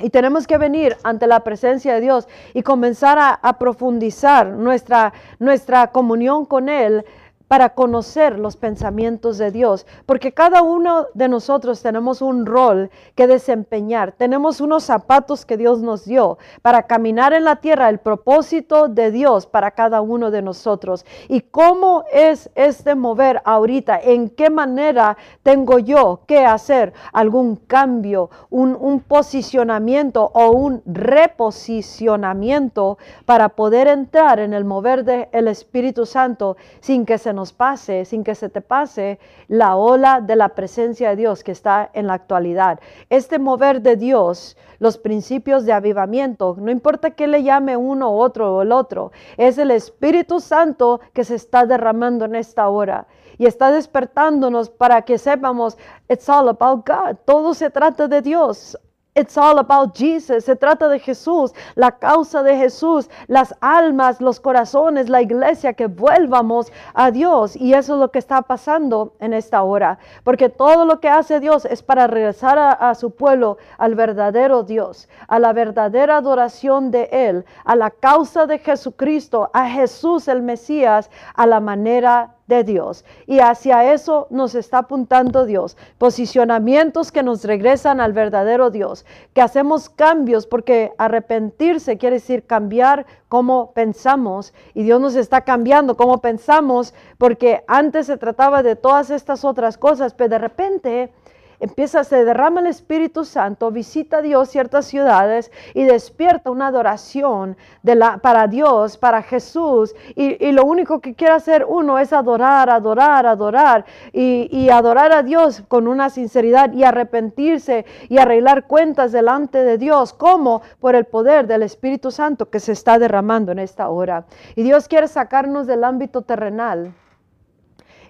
Y 0.00 0.10
tenemos 0.10 0.46
que 0.46 0.58
venir 0.58 0.96
ante 1.02 1.26
la 1.26 1.40
presencia 1.40 1.94
de 1.94 2.00
Dios 2.00 2.28
y 2.54 2.62
comenzar 2.62 3.18
a, 3.18 3.58
profundizar 3.58 4.46
nuestra, 4.46 5.12
nuestra 5.40 5.90
comunión 5.90 6.46
con 6.46 6.68
Él 6.68 7.04
para 7.48 7.70
conocer 7.70 8.38
los 8.38 8.56
pensamientos 8.56 9.38
de 9.38 9.50
Dios, 9.50 9.86
porque 10.06 10.32
cada 10.32 10.62
uno 10.62 11.06
de 11.14 11.28
nosotros 11.28 11.82
tenemos 11.82 12.22
un 12.22 12.46
rol 12.46 12.90
que 13.14 13.26
desempeñar, 13.26 14.12
tenemos 14.12 14.60
unos 14.60 14.84
zapatos 14.84 15.46
que 15.46 15.56
Dios 15.56 15.80
nos 15.80 16.04
dio 16.04 16.38
para 16.62 16.84
caminar 16.84 17.32
en 17.32 17.42
la 17.44 17.56
tierra, 17.56 17.88
el 17.88 17.98
propósito 17.98 18.86
de 18.88 19.10
Dios 19.10 19.46
para 19.46 19.72
cada 19.72 20.02
uno 20.02 20.30
de 20.30 20.42
nosotros. 20.42 21.06
¿Y 21.28 21.40
cómo 21.40 22.04
es 22.12 22.50
este 22.54 22.94
mover 22.94 23.40
ahorita? 23.44 23.98
¿En 23.98 24.28
qué 24.28 24.50
manera 24.50 25.16
tengo 25.42 25.78
yo 25.78 26.20
que 26.26 26.44
hacer 26.44 26.92
algún 27.12 27.56
cambio, 27.56 28.28
un, 28.50 28.98
posicionamiento 29.08 30.30
o 30.34 30.50
un 30.50 30.82
reposicionamiento 30.84 32.98
para 33.24 33.48
poder 33.50 33.86
entrar 33.88 34.40
en 34.40 34.52
el 34.52 34.64
mover 34.64 35.04
del 35.04 35.46
Espíritu 35.48 36.04
Santo 36.04 36.56
sin 36.80 37.06
que 37.06 37.18
se 37.18 37.32
nos 37.32 37.37
pase, 37.52 38.04
sin 38.04 38.24
que 38.24 38.34
se 38.34 38.48
te 38.48 38.60
pase 38.60 39.18
la 39.48 39.76
ola 39.76 40.20
de 40.20 40.36
la 40.36 40.50
presencia 40.50 41.10
de 41.10 41.16
Dios 41.16 41.44
que 41.44 41.52
está 41.52 41.90
en 41.92 42.06
la 42.06 42.14
actualidad. 42.14 42.80
Este 43.10 43.38
mover 43.38 43.80
de 43.80 43.96
Dios, 43.96 44.56
los 44.78 44.98
principios 44.98 45.64
de 45.64 45.72
avivamiento, 45.72 46.56
no 46.58 46.70
importa 46.70 47.10
que 47.12 47.26
le 47.26 47.42
llame 47.42 47.76
uno, 47.76 48.12
otro 48.12 48.56
o 48.56 48.62
el 48.62 48.72
otro, 48.72 49.12
es 49.36 49.58
el 49.58 49.70
Espíritu 49.70 50.40
Santo 50.40 51.00
que 51.12 51.24
se 51.24 51.36
está 51.36 51.66
derramando 51.66 52.24
en 52.24 52.34
esta 52.34 52.68
hora 52.68 53.06
y 53.38 53.46
está 53.46 53.70
despertándonos 53.70 54.68
para 54.68 55.02
que 55.02 55.16
sepamos, 55.16 55.78
it's 56.08 56.28
all 56.28 56.48
about 56.48 56.86
God, 56.86 57.16
todo 57.24 57.54
se 57.54 57.70
trata 57.70 58.08
de 58.08 58.20
Dios. 58.20 58.76
It's 59.18 59.36
all 59.36 59.58
about 59.58 59.96
Jesus. 59.96 60.44
Se 60.44 60.54
trata 60.54 60.88
de 60.88 61.00
Jesús, 61.00 61.52
la 61.74 61.90
causa 61.98 62.44
de 62.44 62.56
Jesús, 62.56 63.10
las 63.26 63.52
almas, 63.60 64.20
los 64.20 64.38
corazones, 64.38 65.08
la 65.08 65.20
iglesia, 65.20 65.72
que 65.72 65.88
vuelvamos 65.88 66.70
a 66.94 67.10
Dios. 67.10 67.56
Y 67.56 67.74
eso 67.74 67.94
es 67.94 68.00
lo 68.00 68.12
que 68.12 68.20
está 68.20 68.42
pasando 68.42 69.14
en 69.18 69.34
esta 69.34 69.64
hora. 69.64 69.98
Porque 70.22 70.48
todo 70.48 70.84
lo 70.84 71.00
que 71.00 71.08
hace 71.08 71.40
Dios 71.40 71.64
es 71.64 71.82
para 71.82 72.06
regresar 72.06 72.58
a, 72.58 72.94
su 72.94 73.10
pueblo 73.10 73.58
al 73.76 73.96
verdadero 73.96 74.62
Dios, 74.62 75.08
a 75.26 75.40
la 75.40 75.52
verdadera 75.52 76.18
adoración 76.18 76.92
de 76.92 77.08
Él, 77.10 77.44
a 77.64 77.74
la 77.74 77.90
causa 77.90 78.46
de 78.46 78.60
Jesucristo, 78.60 79.50
a 79.52 79.68
Jesús 79.68 80.28
el 80.28 80.42
Mesías, 80.42 81.10
a 81.34 81.44
la 81.46 81.58
manera 81.58 82.37
de 82.48 82.64
Dios. 82.64 83.04
Y 83.26 83.38
hacia 83.38 83.92
eso 83.92 84.26
nos 84.30 84.54
está 84.54 84.78
apuntando 84.78 85.46
Dios. 85.46 85.76
Posicionamientos 85.98 87.12
que 87.12 87.22
nos 87.22 87.44
regresan 87.44 88.00
al 88.00 88.12
verdadero 88.12 88.70
Dios. 88.70 89.04
Que 89.34 89.42
hacemos 89.42 89.88
cambios 89.88 90.46
porque 90.46 90.92
arrepentirse 90.98 91.98
quiere 91.98 92.16
decir 92.16 92.44
cambiar 92.44 93.06
cómo 93.28 93.72
pensamos. 93.72 94.54
Y 94.74 94.82
Dios 94.82 95.00
nos 95.00 95.14
está 95.14 95.42
cambiando 95.42 95.96
cómo 95.96 96.20
pensamos 96.20 96.94
porque 97.18 97.62
antes 97.68 98.06
se 98.06 98.16
trataba 98.16 98.62
de 98.62 98.74
todas 98.74 99.10
estas 99.10 99.44
otras 99.44 99.78
cosas, 99.78 100.14
pero 100.14 100.30
de 100.30 100.38
repente 100.38 101.12
empieza, 101.60 102.04
se 102.04 102.24
derrama 102.24 102.60
el 102.60 102.66
Espíritu 102.66 103.24
Santo, 103.24 103.70
visita 103.70 104.18
a 104.18 104.22
Dios 104.22 104.48
ciertas 104.48 104.86
ciudades 104.86 105.50
y 105.74 105.84
despierta 105.84 106.50
una 106.50 106.68
adoración 106.68 107.56
de 107.82 107.94
la, 107.94 108.18
para 108.18 108.46
Dios, 108.46 108.96
para 108.98 109.22
Jesús. 109.22 109.94
Y, 110.14 110.52
lo 110.52 110.64
único 110.64 111.00
que 111.00 111.14
quiere 111.14 111.34
hacer 111.34 111.64
uno 111.68 111.98
es 111.98 112.12
adorar, 112.12 112.70
adorar, 112.70 113.26
adorar 113.26 113.84
y, 114.12 114.48
y 114.50 114.70
adorar 114.70 115.12
a 115.12 115.22
Dios 115.22 115.62
con 115.68 115.86
una 115.86 116.10
sinceridad 116.10 116.72
y 116.72 116.84
arrepentirse 116.84 117.84
y 118.08 118.18
arreglar 118.18 118.66
cuentas 118.66 119.12
delante 119.12 119.62
de 119.62 119.78
Dios. 119.78 120.12
como 120.12 120.62
Por 120.80 120.94
el 120.94 121.04
poder 121.04 121.46
del 121.46 121.62
Espíritu 121.62 122.10
Santo 122.10 122.50
que 122.50 122.60
se 122.60 122.72
está 122.72 122.98
derramando 122.98 123.52
en 123.52 123.58
esta 123.58 123.88
hora. 123.88 124.26
Y 124.56 124.62
Dios 124.62 124.88
quiere 124.88 125.08
sacarnos 125.08 125.66
del 125.66 125.84
ámbito 125.84 126.22
terrenal 126.22 126.92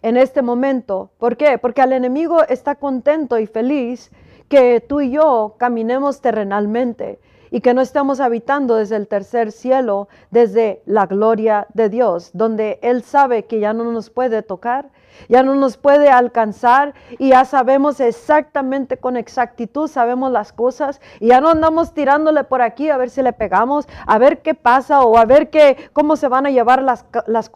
en 0.03 0.17
este 0.17 0.43
momento. 0.43 1.11
¿Por 1.19 1.37
qué? 1.37 1.59
Porque 1.59 1.83
el 1.83 1.93
enemigo 1.93 2.43
está 2.45 2.75
contento 2.75 3.39
y 3.39 3.47
feliz 3.47 4.11
que 4.49 4.81
tú 4.81 5.01
y 5.01 5.11
yo 5.11 5.55
caminemos 5.59 6.21
terrenalmente 6.21 7.19
y 7.51 7.61
que 7.61 7.75
no 7.75 7.81
estemos 7.81 8.21
habitando 8.21 8.77
desde 8.77 8.97
el 8.97 9.09
tercer 9.09 9.53
cielo, 9.53 10.09
desde 10.31 10.83
la 10.87 11.07
gloria 11.07 11.67
de 11.75 11.89
Dios, 11.89 12.31
donde 12.35 12.79
Él 12.83 13.03
sabe 13.03 13.45
que 13.45 13.61
ya 13.61 13.73
no 13.73 13.85
nos 13.85 14.11
puede 14.11 14.43
tocar, 14.43 14.91
ya 15.29 15.43
no 15.43 15.55
nos 15.55 15.77
puede 15.77 16.11
alcanzar 16.11 16.95
y 17.19 17.31
ya 17.31 17.45
sabemos 17.45 18.01
exactamente 18.01 18.97
con 18.99 19.17
exactitud, 19.17 19.89
sabemos 19.89 20.31
las 20.33 20.53
cosas 20.53 21.01
y 21.21 21.29
ya 21.29 21.41
no 21.41 21.51
andamos 21.51 21.93
tirándole 21.93 22.45
por 22.45 22.63
aquí 22.63 22.89
a 22.91 22.97
ver 22.97 23.11
si 23.11 23.23
le 23.23 23.33
pegamos, 23.33 23.89
a 24.07 24.19
ver 24.19 24.43
qué 24.43 24.55
pasa 24.55 25.01
o 25.03 25.19
a 25.19 25.25
ver 25.25 25.51
qué, 25.51 25.91
cómo 25.93 26.17
se 26.17 26.29
van 26.29 26.47
a 26.47 26.51
llevar 26.51 26.83
las, 26.83 27.05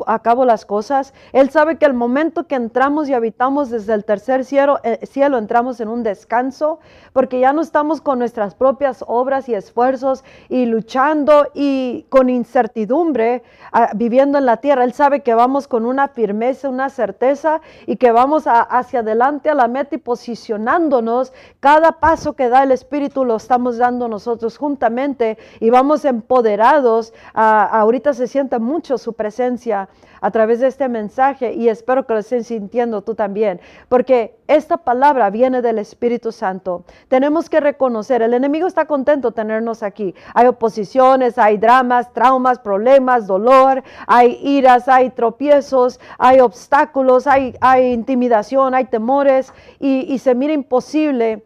a 0.07 0.19
cabo 0.21 0.45
las 0.45 0.67
cosas. 0.67 1.15
Él 1.33 1.51
sabe 1.51 1.79
que 1.79 1.87
el 1.87 1.95
momento 1.95 2.47
que 2.47 2.55
entramos 2.55 3.09
y 3.09 3.15
habitamos 3.15 3.71
desde 3.71 3.95
el 3.95 4.05
tercer 4.05 4.45
cielo, 4.45 4.81
eh, 4.83 5.07
cielo 5.07 5.39
entramos 5.39 5.81
en 5.81 5.89
un 5.89 6.03
descanso 6.03 6.81
porque 7.13 7.41
ya 7.41 7.53
no 7.53 7.63
estamos 7.63 8.01
con 8.01 8.19
nuestras 8.19 8.55
propias 8.55 9.05
obras 9.07 9.49
y 9.49 9.55
esfuerzos 9.55 10.25
y 10.49 10.67
luchando 10.67 11.49
y 11.55 12.07
con 12.09 12.29
incertidumbre 12.29 13.43
ah, 13.73 13.91
viviendo 13.95 14.39
en 14.39 14.47
la 14.47 14.59
tierra. 14.59 14.85
Él 14.85 14.93
sabe 14.93 15.21
que 15.21 15.35
vamos 15.35 15.69
con 15.69 15.87
una 15.87 16.09
firmeza, 16.09 16.69
una 16.69 16.91
certeza 16.91 17.42
y 17.87 17.97
que 17.97 18.13
vamos 18.13 18.45
hacia 18.47 19.01
adelante 19.01 19.51
a 19.51 19.55
la 19.55 19.69
meta 19.69 19.95
y 19.97 19.99
posicionándonos. 19.99 21.33
Cada 21.61 21.93
paso 21.93 22.35
que 22.35 22.49
da 22.49 22.63
el 22.63 22.73
Espíritu 22.73 23.25
lo 23.25 23.37
estamos 23.37 23.79
dando 23.79 24.09
nosotros 24.09 24.59
juntamente 24.59 25.39
y 25.61 25.71
vamos 25.71 26.05
empoderados. 26.05 27.13
ahorita 27.35 28.15
se 28.15 28.27
siente 28.27 28.59
mucho 28.59 28.99
su 28.99 29.13
presencia 29.13 29.89
a 30.21 30.31
través 30.31 30.61
de 30.61 30.69
este 30.69 30.89
mensaje 30.89 31.53
y 31.53 31.69
espero 31.69 32.07
que 32.07 32.15
lo 32.15 32.21
estén 32.21 32.45
sintiendo 32.45 33.03
tú 33.03 33.15
también, 33.15 33.61
porque 33.89 34.37
esta 34.57 34.77
palabra 34.77 35.31
viene 35.31 35.63
del 35.63 35.79
Espíritu 35.79 36.33
Santo. 36.33 36.85
Tenemos 37.09 37.49
que 37.49 37.61
reconocer, 37.61 38.23
el 38.23 38.35
enemigo 38.35 38.67
está 38.67 38.87
contento 38.87 39.33
tenernos 39.33 39.83
aquí. 39.83 40.15
Hay 40.35 40.47
oposiciones, 40.47 41.39
hay 41.39 41.59
dramas, 41.59 42.13
traumas, 42.13 42.59
problemas, 42.59 43.27
dolor, 43.27 43.83
hay 44.07 44.39
iras, 44.43 44.89
hay 44.89 45.11
tropiezos, 45.11 46.01
hay 46.19 46.41
obstáculos, 46.41 47.27
hay, 47.27 47.57
hay 47.61 47.93
intimidación, 47.93 48.75
hay 48.75 48.87
temores 48.87 49.53
y, 49.79 50.13
y 50.13 50.19
se 50.19 50.35
mira 50.35 50.53
imposible 50.53 51.45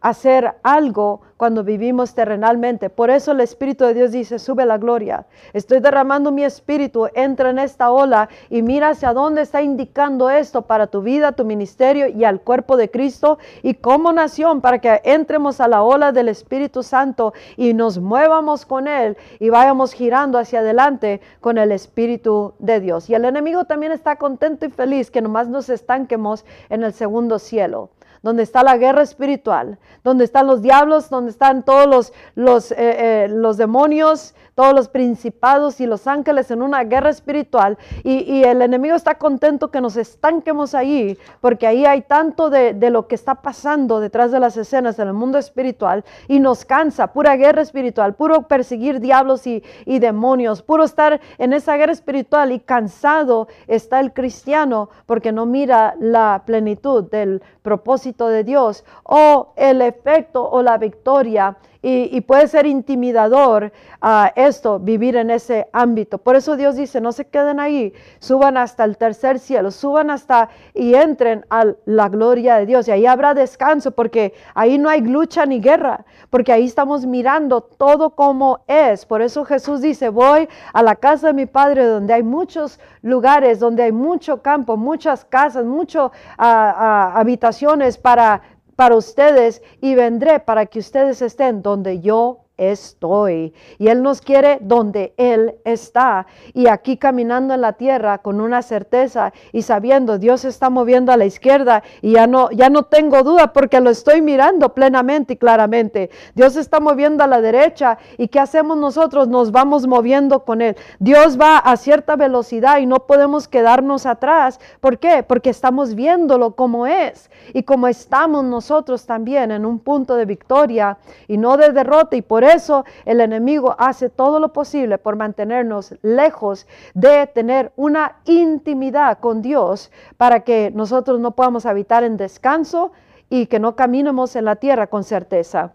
hacer 0.00 0.54
algo 0.62 1.22
cuando 1.36 1.62
vivimos 1.64 2.14
terrenalmente. 2.14 2.90
Por 2.90 3.10
eso 3.10 3.32
el 3.32 3.40
Espíritu 3.40 3.84
de 3.84 3.94
Dios 3.94 4.12
dice, 4.12 4.38
sube 4.38 4.66
la 4.66 4.76
gloria. 4.76 5.26
Estoy 5.52 5.78
derramando 5.80 6.32
mi 6.32 6.44
espíritu, 6.44 7.08
entra 7.14 7.50
en 7.50 7.60
esta 7.60 7.90
ola 7.92 8.28
y 8.50 8.62
mira 8.62 8.90
hacia 8.90 9.12
dónde 9.12 9.42
está 9.42 9.62
indicando 9.62 10.30
esto 10.30 10.62
para 10.62 10.88
tu 10.88 11.00
vida, 11.00 11.32
tu 11.32 11.44
ministerio 11.44 12.08
y 12.08 12.24
al 12.24 12.40
cuerpo 12.40 12.76
de 12.76 12.90
Cristo 12.90 13.38
y 13.62 13.74
como 13.74 14.12
nación 14.12 14.60
para 14.60 14.80
que 14.80 15.00
entremos 15.04 15.60
a 15.60 15.68
la 15.68 15.82
ola 15.82 16.10
del 16.10 16.28
Espíritu 16.28 16.82
Santo 16.82 17.32
y 17.56 17.72
nos 17.72 17.98
muevamos 17.98 18.66
con 18.66 18.88
Él 18.88 19.16
y 19.38 19.50
vayamos 19.50 19.92
girando 19.92 20.38
hacia 20.38 20.60
adelante 20.60 21.20
con 21.40 21.56
el 21.56 21.70
Espíritu 21.70 22.54
de 22.58 22.80
Dios. 22.80 23.08
Y 23.08 23.14
el 23.14 23.24
enemigo 23.24 23.64
también 23.64 23.92
está 23.92 24.16
contento 24.16 24.66
y 24.66 24.70
feliz 24.70 25.10
que 25.10 25.22
nomás 25.22 25.48
nos 25.48 25.68
estanquemos 25.68 26.44
en 26.68 26.82
el 26.82 26.92
segundo 26.92 27.38
cielo 27.38 27.90
donde 28.22 28.42
está 28.42 28.62
la 28.62 28.76
guerra 28.76 29.02
espiritual, 29.02 29.78
donde 30.04 30.24
están 30.24 30.46
los 30.46 30.62
diablos, 30.62 31.10
donde 31.10 31.30
están 31.30 31.64
todos 31.64 31.86
los, 31.86 32.12
los, 32.34 32.72
eh, 32.72 32.76
eh, 32.78 33.28
los 33.28 33.56
demonios, 33.56 34.34
todos 34.58 34.74
los 34.74 34.88
principados 34.88 35.80
y 35.80 35.86
los 35.86 36.08
ángeles 36.08 36.50
en 36.50 36.62
una 36.62 36.82
guerra 36.82 37.10
espiritual. 37.10 37.78
Y, 38.02 38.42
el 38.42 38.60
enemigo 38.60 38.96
está 38.96 39.14
contento 39.14 39.70
que 39.70 39.80
nos 39.80 39.96
estanquemos 39.96 40.74
ahí, 40.74 41.16
porque 41.40 41.64
ahí 41.68 41.86
hay 41.86 42.02
tanto 42.02 42.50
de, 42.50 42.74
lo 42.90 43.06
que 43.06 43.14
está 43.14 43.36
pasando 43.36 44.00
detrás 44.00 44.32
de 44.32 44.40
las 44.40 44.56
escenas 44.56 44.98
en 44.98 45.06
el 45.06 45.14
mundo 45.14 45.38
espiritual 45.38 46.04
y 46.26 46.40
nos 46.40 46.64
cansa, 46.64 47.12
pura 47.12 47.36
guerra 47.36 47.62
espiritual, 47.62 48.16
puro 48.16 48.48
perseguir 48.48 48.98
diablos 48.98 49.46
y, 49.46 49.62
y 49.86 50.00
demonios, 50.00 50.60
puro 50.62 50.82
estar 50.82 51.20
en 51.38 51.52
esa 51.52 51.76
guerra 51.76 51.92
espiritual 51.92 52.50
y 52.50 52.58
cansado 52.58 53.46
está 53.68 54.00
el 54.00 54.12
cristiano 54.12 54.90
porque 55.06 55.30
no 55.30 55.46
mira 55.46 55.94
la 56.00 56.42
plenitud 56.44 57.04
del 57.04 57.44
propósito 57.62 58.26
de 58.26 58.42
Dios 58.42 58.84
o 59.04 59.52
el 59.54 59.82
efecto 59.82 60.50
o 60.50 60.64
la 60.64 60.78
victoria 60.78 61.58
y, 61.88 62.20
puede 62.20 62.46
ser 62.48 62.66
intimidador 62.66 63.72
a 64.00 64.32
esto, 64.36 64.78
vivir 64.78 65.16
en 65.16 65.30
ese 65.30 65.68
ámbito. 65.72 66.18
Por 66.18 66.36
eso 66.36 66.56
Dios 66.56 66.76
dice, 66.76 67.00
no 67.00 67.12
se 67.12 67.26
queden 67.26 67.60
ahí, 67.60 67.92
suban 68.18 68.56
hasta 68.56 68.84
el 68.84 68.96
tercer 68.96 69.38
cielo, 69.38 69.70
suban 69.70 70.10
hasta 70.10 70.50
y 70.74 70.94
entren 70.94 71.44
a 71.50 71.64
la 71.84 72.08
gloria 72.08 72.56
de 72.56 72.66
Dios. 72.66 72.86
Y 72.88 72.90
ahí 72.90 73.06
habrá 73.06 73.34
descanso, 73.34 73.92
porque 73.92 74.34
ahí 74.54 74.78
no 74.78 74.88
hay 74.88 75.00
lucha 75.00 75.46
ni 75.46 75.60
guerra, 75.60 76.04
porque 76.30 76.52
ahí 76.52 76.66
estamos 76.66 77.06
mirando 77.06 77.60
todo 77.62 78.10
como 78.10 78.60
es. 78.66 79.06
Por 79.06 79.22
eso 79.22 79.44
Jesús 79.44 79.80
dice, 79.80 80.08
voy 80.08 80.48
a 80.72 80.82
la 80.82 80.96
casa 80.96 81.28
de 81.28 81.32
mi 81.32 81.46
Padre, 81.46 81.86
donde 81.86 82.12
hay 82.14 82.22
muchos 82.22 82.78
lugares, 83.02 83.58
donde 83.58 83.84
hay 83.84 83.92
mucho 83.92 84.42
campo, 84.42 84.76
muchas 84.76 85.24
casas, 85.24 85.64
muchas 85.64 86.10
ah, 86.36 86.74
ah, 86.76 87.12
habitaciones 87.16 87.96
para 87.96 88.42
para 88.78 88.94
ustedes 88.94 89.60
y 89.80 89.96
vendré 89.96 90.38
para 90.38 90.66
que 90.66 90.78
ustedes 90.78 91.20
estén 91.20 91.62
donde 91.62 91.98
yo 91.98 92.44
estoy. 92.58 93.54
Y 93.78 93.88
Él 93.88 94.02
nos 94.02 94.20
quiere 94.20 94.58
donde 94.60 95.14
Él 95.16 95.54
está. 95.64 96.26
Y 96.52 96.66
aquí 96.66 96.98
caminando 96.98 97.54
en 97.54 97.62
la 97.62 97.74
tierra 97.74 98.18
con 98.18 98.40
una 98.40 98.62
certeza 98.62 99.32
y 99.52 99.62
sabiendo 99.62 100.18
Dios 100.18 100.44
está 100.44 100.68
moviendo 100.68 101.12
a 101.12 101.16
la 101.16 101.24
izquierda 101.24 101.82
y 102.02 102.12
ya 102.12 102.26
no, 102.26 102.50
ya 102.50 102.68
no 102.68 102.82
tengo 102.82 103.22
duda 103.22 103.52
porque 103.52 103.80
lo 103.80 103.90
estoy 103.90 104.20
mirando 104.20 104.74
plenamente 104.74 105.34
y 105.34 105.36
claramente. 105.36 106.10
Dios 106.34 106.56
está 106.56 106.80
moviendo 106.80 107.24
a 107.24 107.26
la 107.26 107.40
derecha 107.40 107.98
y 108.18 108.28
¿qué 108.28 108.40
hacemos 108.40 108.76
nosotros? 108.76 109.28
Nos 109.28 109.52
vamos 109.52 109.86
moviendo 109.86 110.44
con 110.44 110.60
Él. 110.60 110.76
Dios 110.98 111.40
va 111.40 111.58
a 111.58 111.76
cierta 111.76 112.16
velocidad 112.16 112.78
y 112.78 112.86
no 112.86 113.06
podemos 113.06 113.46
quedarnos 113.46 114.04
atrás. 114.04 114.60
¿Por 114.80 114.98
qué? 114.98 115.22
Porque 115.22 115.50
estamos 115.50 115.94
viéndolo 115.94 116.56
como 116.56 116.86
es 116.86 117.30
y 117.54 117.62
como 117.62 117.86
estamos 117.86 118.44
nosotros 118.44 119.06
también 119.06 119.52
en 119.52 119.64
un 119.64 119.78
punto 119.78 120.16
de 120.16 120.24
victoria 120.24 120.98
y 121.28 121.36
no 121.36 121.56
de 121.56 121.72
derrota 121.72 122.16
y 122.16 122.22
por 122.22 122.44
eso 122.48 122.84
el 123.04 123.20
enemigo 123.20 123.74
hace 123.78 124.08
todo 124.08 124.40
lo 124.40 124.52
posible 124.52 124.98
por 124.98 125.16
mantenernos 125.16 125.94
lejos 126.02 126.66
de 126.94 127.26
tener 127.26 127.72
una 127.76 128.16
intimidad 128.24 129.18
con 129.18 129.42
Dios 129.42 129.90
para 130.16 130.40
que 130.40 130.70
nosotros 130.74 131.20
no 131.20 131.32
podamos 131.32 131.66
habitar 131.66 132.04
en 132.04 132.16
descanso 132.16 132.92
y 133.30 133.46
que 133.46 133.58
no 133.58 133.76
caminemos 133.76 134.36
en 134.36 134.44
la 134.44 134.56
tierra 134.56 134.86
con 134.86 135.04
certeza. 135.04 135.72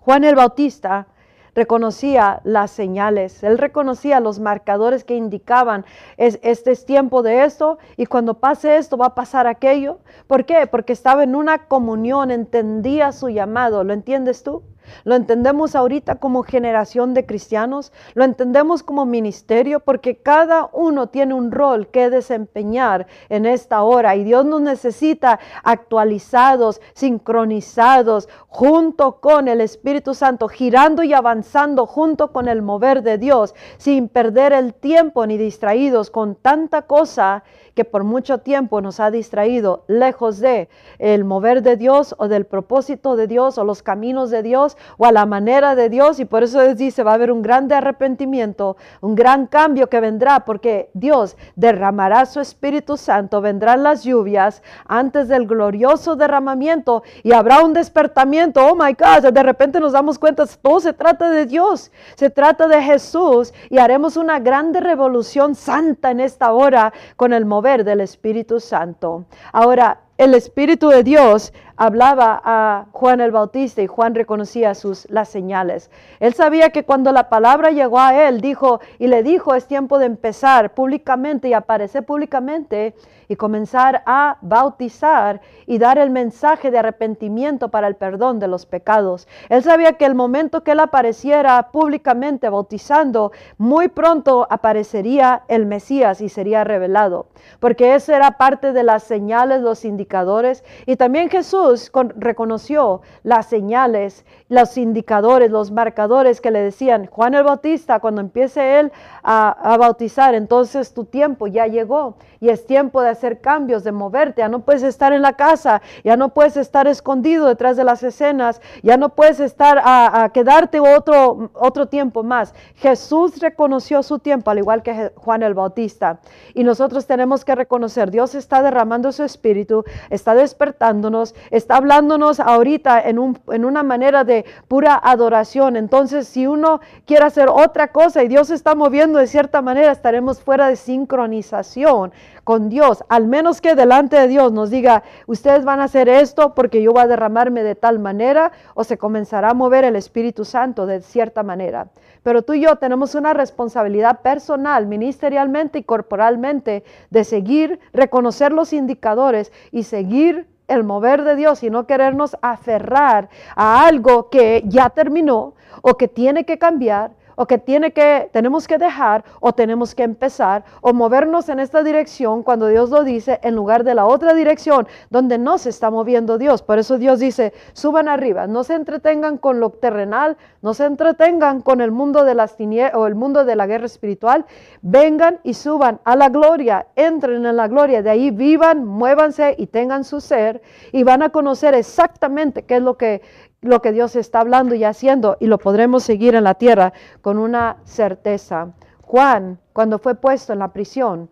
Juan 0.00 0.24
el 0.24 0.34
Bautista 0.34 1.06
reconocía 1.54 2.40
las 2.44 2.70
señales, 2.70 3.42
él 3.42 3.58
reconocía 3.58 4.20
los 4.20 4.38
marcadores 4.38 5.02
que 5.02 5.16
indicaban, 5.16 5.84
es, 6.16 6.38
este 6.42 6.70
es 6.70 6.86
tiempo 6.86 7.22
de 7.22 7.44
esto 7.44 7.78
y 7.96 8.06
cuando 8.06 8.34
pase 8.34 8.76
esto 8.76 8.96
va 8.96 9.06
a 9.06 9.14
pasar 9.14 9.48
aquello. 9.48 9.98
¿Por 10.28 10.44
qué? 10.44 10.68
Porque 10.68 10.92
estaba 10.92 11.24
en 11.24 11.34
una 11.34 11.66
comunión, 11.66 12.30
entendía 12.30 13.10
su 13.10 13.28
llamado, 13.28 13.82
¿lo 13.82 13.92
entiendes 13.92 14.44
tú? 14.44 14.62
Lo 15.04 15.14
entendemos 15.14 15.74
ahorita 15.74 16.16
como 16.16 16.42
generación 16.42 17.14
de 17.14 17.26
cristianos, 17.26 17.92
lo 18.14 18.24
entendemos 18.24 18.82
como 18.82 19.06
ministerio 19.06 19.80
porque 19.80 20.16
cada 20.16 20.68
uno 20.72 21.08
tiene 21.08 21.34
un 21.34 21.50
rol 21.50 21.88
que 21.88 22.10
desempeñar 22.10 23.06
en 23.28 23.46
esta 23.46 23.82
hora 23.82 24.16
y 24.16 24.24
Dios 24.24 24.44
nos 24.44 24.60
necesita 24.60 25.38
actualizados, 25.62 26.80
sincronizados, 26.94 28.28
junto 28.48 29.20
con 29.20 29.48
el 29.48 29.60
Espíritu 29.60 30.14
Santo, 30.14 30.48
girando 30.48 31.02
y 31.02 31.12
avanzando 31.12 31.86
junto 31.86 32.32
con 32.32 32.48
el 32.48 32.62
mover 32.62 33.02
de 33.02 33.18
Dios, 33.18 33.54
sin 33.76 34.08
perder 34.08 34.52
el 34.52 34.74
tiempo 34.74 35.26
ni 35.26 35.38
distraídos 35.38 36.10
con 36.10 36.34
tanta 36.34 36.82
cosa 36.82 37.44
que 37.78 37.84
por 37.84 38.02
mucho 38.02 38.38
tiempo 38.38 38.80
nos 38.80 38.98
ha 38.98 39.12
distraído 39.12 39.84
lejos 39.86 40.40
de 40.40 40.68
el 40.98 41.24
mover 41.24 41.62
de 41.62 41.76
Dios 41.76 42.12
o 42.18 42.26
del 42.26 42.44
propósito 42.44 43.14
de 43.14 43.28
Dios 43.28 43.56
o 43.56 43.62
los 43.62 43.84
caminos 43.84 44.30
de 44.30 44.42
Dios 44.42 44.76
o 44.96 45.06
a 45.06 45.12
la 45.12 45.26
manera 45.26 45.76
de 45.76 45.88
Dios. 45.88 46.18
Y 46.18 46.24
por 46.24 46.42
eso 46.42 46.74
dice 46.74 47.04
va 47.04 47.12
a 47.12 47.14
haber 47.14 47.30
un 47.30 47.40
grande 47.40 47.76
arrepentimiento, 47.76 48.76
un 49.00 49.14
gran 49.14 49.46
cambio 49.46 49.88
que 49.88 50.00
vendrá 50.00 50.40
porque 50.44 50.90
Dios 50.92 51.36
derramará 51.54 52.26
su 52.26 52.40
Espíritu 52.40 52.96
Santo, 52.96 53.40
vendrán 53.40 53.84
las 53.84 54.02
lluvias 54.02 54.60
antes 54.84 55.28
del 55.28 55.46
glorioso 55.46 56.16
derramamiento 56.16 57.04
y 57.22 57.32
habrá 57.32 57.62
un 57.62 57.74
despertamiento, 57.74 58.60
oh 58.66 58.74
my 58.74 58.92
God, 58.94 59.32
de 59.32 59.42
repente 59.44 59.78
nos 59.78 59.92
damos 59.92 60.18
cuenta, 60.18 60.44
todo 60.60 60.80
se 60.80 60.94
trata 60.94 61.30
de 61.30 61.46
Dios, 61.46 61.92
se 62.16 62.28
trata 62.28 62.66
de 62.66 62.82
Jesús 62.82 63.54
y 63.70 63.78
haremos 63.78 64.16
una 64.16 64.40
grande 64.40 64.80
revolución 64.80 65.54
santa 65.54 66.10
en 66.10 66.18
esta 66.18 66.52
hora 66.52 66.92
con 67.14 67.32
el 67.32 67.46
mover 67.46 67.67
del 67.76 68.00
Espíritu 68.00 68.60
Santo. 68.60 69.26
Ahora, 69.52 70.00
el 70.16 70.32
Espíritu 70.34 70.88
de 70.88 71.02
Dios 71.02 71.52
hablaba 71.78 72.42
a 72.44 72.86
Juan 72.92 73.20
el 73.20 73.30
Bautista 73.30 73.80
y 73.80 73.86
Juan 73.86 74.16
reconocía 74.16 74.74
sus 74.74 75.08
las 75.10 75.28
señales. 75.28 75.90
Él 76.18 76.34
sabía 76.34 76.70
que 76.70 76.84
cuando 76.84 77.12
la 77.12 77.28
palabra 77.28 77.70
llegó 77.70 78.00
a 78.00 78.28
él, 78.28 78.40
dijo 78.40 78.80
y 78.98 79.06
le 79.06 79.22
dijo, 79.22 79.54
es 79.54 79.66
tiempo 79.66 79.98
de 79.98 80.06
empezar 80.06 80.74
públicamente 80.74 81.48
y 81.48 81.52
aparecer 81.52 82.04
públicamente 82.04 82.94
y 83.28 83.36
comenzar 83.36 84.02
a 84.06 84.38
bautizar 84.40 85.40
y 85.66 85.78
dar 85.78 85.98
el 85.98 86.10
mensaje 86.10 86.70
de 86.70 86.78
arrepentimiento 86.78 87.68
para 87.68 87.86
el 87.86 87.94
perdón 87.94 88.40
de 88.40 88.48
los 88.48 88.66
pecados. 88.66 89.28
Él 89.48 89.62
sabía 89.62 89.92
que 89.92 90.06
el 90.06 90.14
momento 90.14 90.64
que 90.64 90.72
él 90.72 90.80
apareciera 90.80 91.70
públicamente 91.70 92.48
bautizando, 92.48 93.32
muy 93.58 93.88
pronto 93.88 94.46
aparecería 94.50 95.42
el 95.48 95.66
Mesías 95.66 96.20
y 96.22 96.28
sería 96.28 96.64
revelado, 96.64 97.26
porque 97.60 97.94
esa 97.94 98.16
era 98.16 98.32
parte 98.32 98.72
de 98.72 98.82
las 98.82 99.02
señales, 99.04 99.60
los 99.60 99.84
indicadores. 99.84 100.64
Y 100.86 100.96
también 100.96 101.28
Jesús 101.28 101.67
reconoció 102.16 103.02
las 103.22 103.46
señales, 103.46 104.24
los 104.48 104.76
indicadores, 104.76 105.50
los 105.50 105.70
marcadores 105.70 106.40
que 106.40 106.50
le 106.50 106.60
decían, 106.60 107.06
Juan 107.06 107.34
el 107.34 107.44
Bautista, 107.44 108.00
cuando 108.00 108.20
empiece 108.20 108.80
él 108.80 108.92
a, 109.22 109.50
a 109.50 109.76
bautizar, 109.76 110.34
entonces 110.34 110.94
tu 110.94 111.04
tiempo 111.04 111.46
ya 111.46 111.66
llegó 111.66 112.16
y 112.40 112.50
es 112.50 112.66
tiempo 112.66 113.02
de 113.02 113.10
hacer 113.10 113.40
cambios, 113.40 113.84
de 113.84 113.92
moverte, 113.92 114.40
ya 114.40 114.48
no 114.48 114.60
puedes 114.60 114.82
estar 114.82 115.12
en 115.12 115.22
la 115.22 115.34
casa, 115.34 115.82
ya 116.04 116.16
no 116.16 116.30
puedes 116.30 116.56
estar 116.56 116.86
escondido 116.86 117.46
detrás 117.46 117.76
de 117.76 117.84
las 117.84 118.02
escenas, 118.02 118.60
ya 118.82 118.96
no 118.96 119.10
puedes 119.10 119.40
estar 119.40 119.80
a, 119.82 120.30
quedarte 120.32 120.80
otro, 120.80 121.50
otro 121.54 121.86
tiempo 121.86 122.22
más. 122.22 122.54
Jesús 122.76 123.40
reconoció 123.40 124.02
su 124.02 124.18
tiempo, 124.18 124.50
al 124.50 124.58
igual 124.58 124.82
que 124.82 125.12
Juan 125.16 125.42
el 125.42 125.54
Bautista. 125.54 126.20
Y 126.54 126.64
nosotros 126.64 127.06
tenemos 127.06 127.44
que 127.44 127.54
reconocer, 127.54 128.10
Dios 128.10 128.34
está 128.34 128.62
derramando 128.62 129.12
su 129.12 129.24
espíritu, 129.24 129.84
está 130.10 130.34
despertándonos, 130.34 131.34
está 131.58 131.76
hablándonos 131.76 132.40
ahorita 132.40 133.00
en, 133.02 133.18
un, 133.18 133.38
en 133.48 133.64
una 133.66 133.82
manera 133.82 134.24
de 134.24 134.46
pura 134.66 134.98
adoración. 135.02 135.76
Entonces, 135.76 136.26
si 136.26 136.46
uno 136.46 136.80
quiere 137.04 137.24
hacer 137.24 137.48
otra 137.48 137.88
cosa 137.88 138.22
y 138.24 138.28
Dios 138.28 138.50
está 138.50 138.74
moviendo 138.74 139.18
de 139.18 139.26
cierta 139.26 139.60
manera, 139.60 139.92
estaremos 139.92 140.40
fuera 140.40 140.68
de 140.68 140.76
sincronización 140.76 142.12
con 142.48 142.70
Dios, 142.70 143.04
al 143.10 143.26
menos 143.26 143.60
que 143.60 143.74
delante 143.74 144.16
de 144.16 144.26
Dios 144.26 144.52
nos 144.52 144.70
diga, 144.70 145.02
ustedes 145.26 145.66
van 145.66 145.80
a 145.80 145.84
hacer 145.84 146.08
esto 146.08 146.54
porque 146.54 146.80
yo 146.80 146.92
voy 146.92 147.02
a 147.02 147.06
derramarme 147.06 147.62
de 147.62 147.74
tal 147.74 147.98
manera, 147.98 148.52
o 148.72 148.84
se 148.84 148.96
comenzará 148.96 149.50
a 149.50 149.54
mover 149.54 149.84
el 149.84 149.96
Espíritu 149.96 150.46
Santo 150.46 150.86
de 150.86 151.02
cierta 151.02 151.42
manera. 151.42 151.88
Pero 152.22 152.40
tú 152.40 152.54
y 152.54 152.62
yo 152.62 152.76
tenemos 152.76 153.14
una 153.14 153.34
responsabilidad 153.34 154.22
personal, 154.22 154.86
ministerialmente 154.86 155.80
y 155.80 155.82
corporalmente, 155.84 156.84
de 157.10 157.24
seguir, 157.24 157.80
reconocer 157.92 158.52
los 158.52 158.72
indicadores 158.72 159.52
y 159.70 159.82
seguir 159.82 160.46
el 160.68 160.84
mover 160.84 161.24
de 161.24 161.34
Dios 161.34 161.62
y 161.62 161.70
no 161.70 161.86
querernos 161.86 162.36
aferrar 162.42 163.28
a 163.56 163.86
algo 163.86 164.30
que 164.30 164.62
ya 164.66 164.90
terminó 164.90 165.54
o 165.82 165.96
que 165.96 166.08
tiene 166.08 166.44
que 166.44 166.58
cambiar 166.58 167.12
o 167.38 167.46
que 167.46 167.56
tiene 167.56 167.92
que 167.92 168.28
tenemos 168.32 168.66
que 168.66 168.78
dejar 168.78 169.24
o 169.40 169.52
tenemos 169.52 169.94
que 169.94 170.02
empezar 170.02 170.64
o 170.80 170.92
movernos 170.92 171.48
en 171.48 171.60
esta 171.60 171.82
dirección 171.82 172.42
cuando 172.42 172.66
Dios 172.66 172.90
lo 172.90 173.04
dice 173.04 173.38
en 173.42 173.54
lugar 173.54 173.84
de 173.84 173.94
la 173.94 174.06
otra 174.06 174.34
dirección 174.34 174.88
donde 175.08 175.38
no 175.38 175.56
se 175.56 175.70
está 175.70 175.90
moviendo 175.90 176.36
Dios. 176.36 176.62
Por 176.62 176.78
eso 176.78 176.98
Dios 176.98 177.20
dice, 177.20 177.52
suban 177.72 178.08
arriba, 178.08 178.46
no 178.46 178.64
se 178.64 178.74
entretengan 178.74 179.38
con 179.38 179.60
lo 179.60 179.70
terrenal, 179.70 180.36
no 180.62 180.74
se 180.74 180.84
entretengan 180.84 181.60
con 181.60 181.80
el 181.80 181.92
mundo 181.92 182.24
de 182.24 182.34
las 182.34 182.56
o 182.94 183.06
el 183.06 183.14
mundo 183.14 183.44
de 183.44 183.54
la 183.54 183.68
guerra 183.68 183.86
espiritual, 183.86 184.44
vengan 184.82 185.38
y 185.44 185.54
suban 185.54 186.00
a 186.04 186.16
la 186.16 186.28
gloria, 186.28 186.88
entren 186.96 187.46
en 187.46 187.56
la 187.56 187.68
gloria, 187.68 188.02
de 188.02 188.10
ahí 188.10 188.32
vivan, 188.32 188.84
muévanse 188.84 189.54
y 189.56 189.68
tengan 189.68 190.02
su 190.02 190.20
ser 190.20 190.60
y 190.90 191.04
van 191.04 191.22
a 191.22 191.28
conocer 191.28 191.74
exactamente 191.74 192.64
qué 192.64 192.76
es 192.76 192.82
lo 192.82 192.96
que 192.96 193.22
lo 193.60 193.82
que 193.82 193.92
Dios 193.92 194.16
está 194.16 194.40
hablando 194.40 194.74
y 194.74 194.84
haciendo 194.84 195.36
y 195.40 195.46
lo 195.46 195.58
podremos 195.58 196.02
seguir 196.02 196.34
en 196.34 196.44
la 196.44 196.54
tierra 196.54 196.92
con 197.20 197.38
una 197.38 197.78
certeza. 197.84 198.72
Juan, 199.02 199.58
cuando 199.72 199.98
fue 199.98 200.14
puesto 200.14 200.52
en 200.52 200.60
la 200.60 200.72
prisión, 200.72 201.30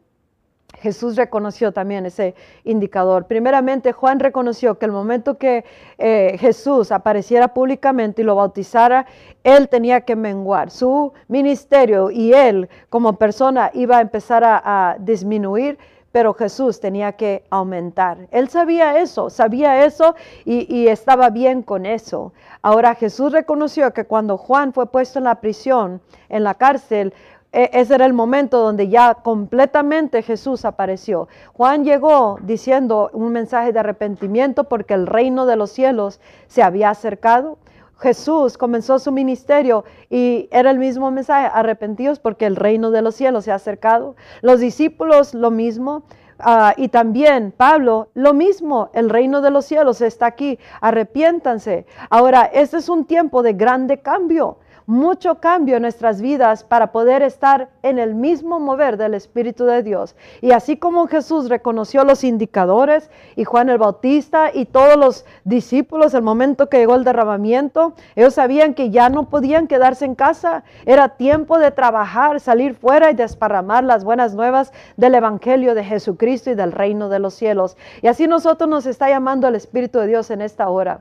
Jesús 0.78 1.16
reconoció 1.16 1.73
también 1.73 2.06
ese 2.06 2.35
indicador. 2.64 3.26
Primeramente, 3.26 3.92
Juan 3.92 4.21
reconoció 4.21 4.78
que 4.78 4.87
el 4.87 4.92
momento 4.92 5.38
que 5.38 5.64
eh, 5.97 6.37
Jesús 6.38 6.92
apareciera 6.92 7.54
públicamente 7.54 8.23
y 8.23 8.25
lo 8.25 8.35
bautizara, 8.35 9.06
él 9.42 9.68
tenía 9.68 10.02
que 10.02 10.16
menguar. 10.16 10.71
Su 10.71 11.12
ministerio 11.28 12.11
y 12.11 12.33
él 12.35 12.68
como 12.90 13.14
persona 13.14 13.71
iba 13.73 13.99
a 13.99 14.00
empezar 14.02 14.42
a 14.45 14.97
disminuir 14.99 15.78
pero 16.16 16.32
Jesús 16.32 16.80
tenía 16.80 17.12
que 17.12 17.45
aumentar. 17.50 18.26
Él 18.30 18.49
sabía 18.49 18.99
eso, 19.00 19.28
sabía 19.28 19.84
eso 19.84 20.14
y, 20.47 20.88
estaba 20.88 21.28
bien 21.28 21.60
con 21.60 21.84
eso. 21.84 22.32
Ahora 22.62 22.95
Jesús 22.95 23.32
reconoció 23.32 23.93
que 23.93 24.06
cuando 24.06 24.38
Juan 24.38 24.73
fue 24.73 24.86
puesto 24.86 25.19
en 25.19 25.26
la 25.26 25.43
prisión, 25.43 26.00
en 26.30 26.43
la 26.43 26.54
cárcel, 26.54 27.12
e, 27.52 27.69
ese 27.75 27.97
era 27.97 28.06
el 28.06 28.14
momento 28.14 28.60
donde 28.60 28.88
ya 28.88 29.12
completamente 29.12 30.23
Jesús 30.23 30.64
apareció. 30.64 31.28
Juan 31.52 31.84
llegó 31.84 32.38
diciendo 32.41 33.10
un 33.12 33.30
mensaje 33.32 33.75
de 33.75 33.80
arrepentimiento 33.80 34.64
porque 34.64 34.95
el 34.95 35.06
reino 35.06 35.45
de 35.45 35.56
los 35.56 35.71
cielos 35.71 36.19
se 36.47 36.62
había 36.62 36.88
acercado. 36.88 37.58
Jesús 37.99 38.59
comenzó 38.59 38.99
su 38.99 39.11
ministerio 39.11 39.85
y 40.11 40.49
era 40.50 40.71
el 40.71 40.78
mismo 40.78 41.11
mensaje, 41.11 41.50
arrepentidos 41.52 42.19
porque 42.19 42.47
el 42.47 42.56
reino 42.56 42.91
de 42.91 43.02
los 43.02 43.15
cielos 43.15 43.45
se 43.45 43.52
ha 43.52 43.56
acercado. 43.56 44.17
Los 44.43 44.61
discípulos 44.61 45.35
lo 45.35 45.50
mismo. 45.50 46.04
Ah, 46.39 46.75
y 46.76 46.89
también 46.89 47.50
Pablo, 47.56 48.11
lo 48.13 48.35
mismo, 48.35 48.91
el 48.93 49.09
reino 49.09 49.41
de 49.41 49.50
los 49.50 49.65
cielos 49.65 50.02
está 50.02 50.26
aquí, 50.26 50.59
arrepiéntanse. 50.82 51.87
Ahora, 52.11 52.43
este 52.52 52.76
es 52.76 52.91
un 52.91 53.06
tiempo 53.06 53.43
de 53.43 53.54
grande 53.54 54.00
cambio 54.00 54.59
mucho 54.86 55.40
cambio 55.40 55.76
en 55.76 55.82
nuestras 55.82 56.20
vidas 56.20 56.62
para 56.62 56.92
poder 56.92 57.22
estar 57.22 57.68
en 57.82 57.99
el 57.99 58.14
mismo 58.14 58.60
mover 58.60 58.96
del 58.96 59.14
Espíritu 59.14 59.64
de 59.64 59.82
Dios. 59.82 60.14
Y 60.40 60.52
así 60.52 60.76
como 60.76 61.08
Jesús 61.08 61.49
reconoció 61.49 62.04
los 62.04 62.22
indicadores 62.22 63.10
y 63.34 63.44
Juan 63.44 63.68
el 63.68 63.78
Bautista 63.78 64.50
y 64.54 64.64
todos 64.64 64.96
los 64.96 65.26
discípulos, 65.44 66.14
el 66.14 66.22
momento 66.22 66.68
que 66.68 66.78
llegó 66.78 66.94
el 66.94 67.04
derramamiento, 67.04 67.94
ellos 68.14 68.34
sabían 68.34 68.75
que 68.75 68.90
ya 68.90 69.08
no 69.08 69.28
podían 69.28 69.66
quedarse 69.66 70.04
en 70.04 70.14
casa. 70.14 70.62
Era 70.84 71.16
tiempo 71.16 71.58
de 71.58 71.72
trabajar, 71.72 72.38
salir 72.40 72.75
fuera 72.75 73.10
y 73.10 73.14
desparramar 73.14 73.82
las 73.82 74.04
buenas 74.04 74.34
nuevas 74.34 74.72
del 74.96 75.16
Evangelio 75.16 75.75
de 75.75 75.84
Jesucristo 75.84 76.50
y 76.50 76.54
del 76.54 76.72
reino 76.72 77.08
de 77.08 77.18
los 77.18 77.34
cielos. 77.34 77.76
Y 78.02 78.06
así 78.06 78.28
nosotros 78.28 78.70
nos 78.70 78.86
está 78.86 79.08
llamando 79.08 79.49
el 79.49 79.56
Espíritu 79.56 79.99
de 79.99 80.06
Dios 80.06 80.30
en 80.30 80.42
esta 80.42 80.68
hora 80.68 81.00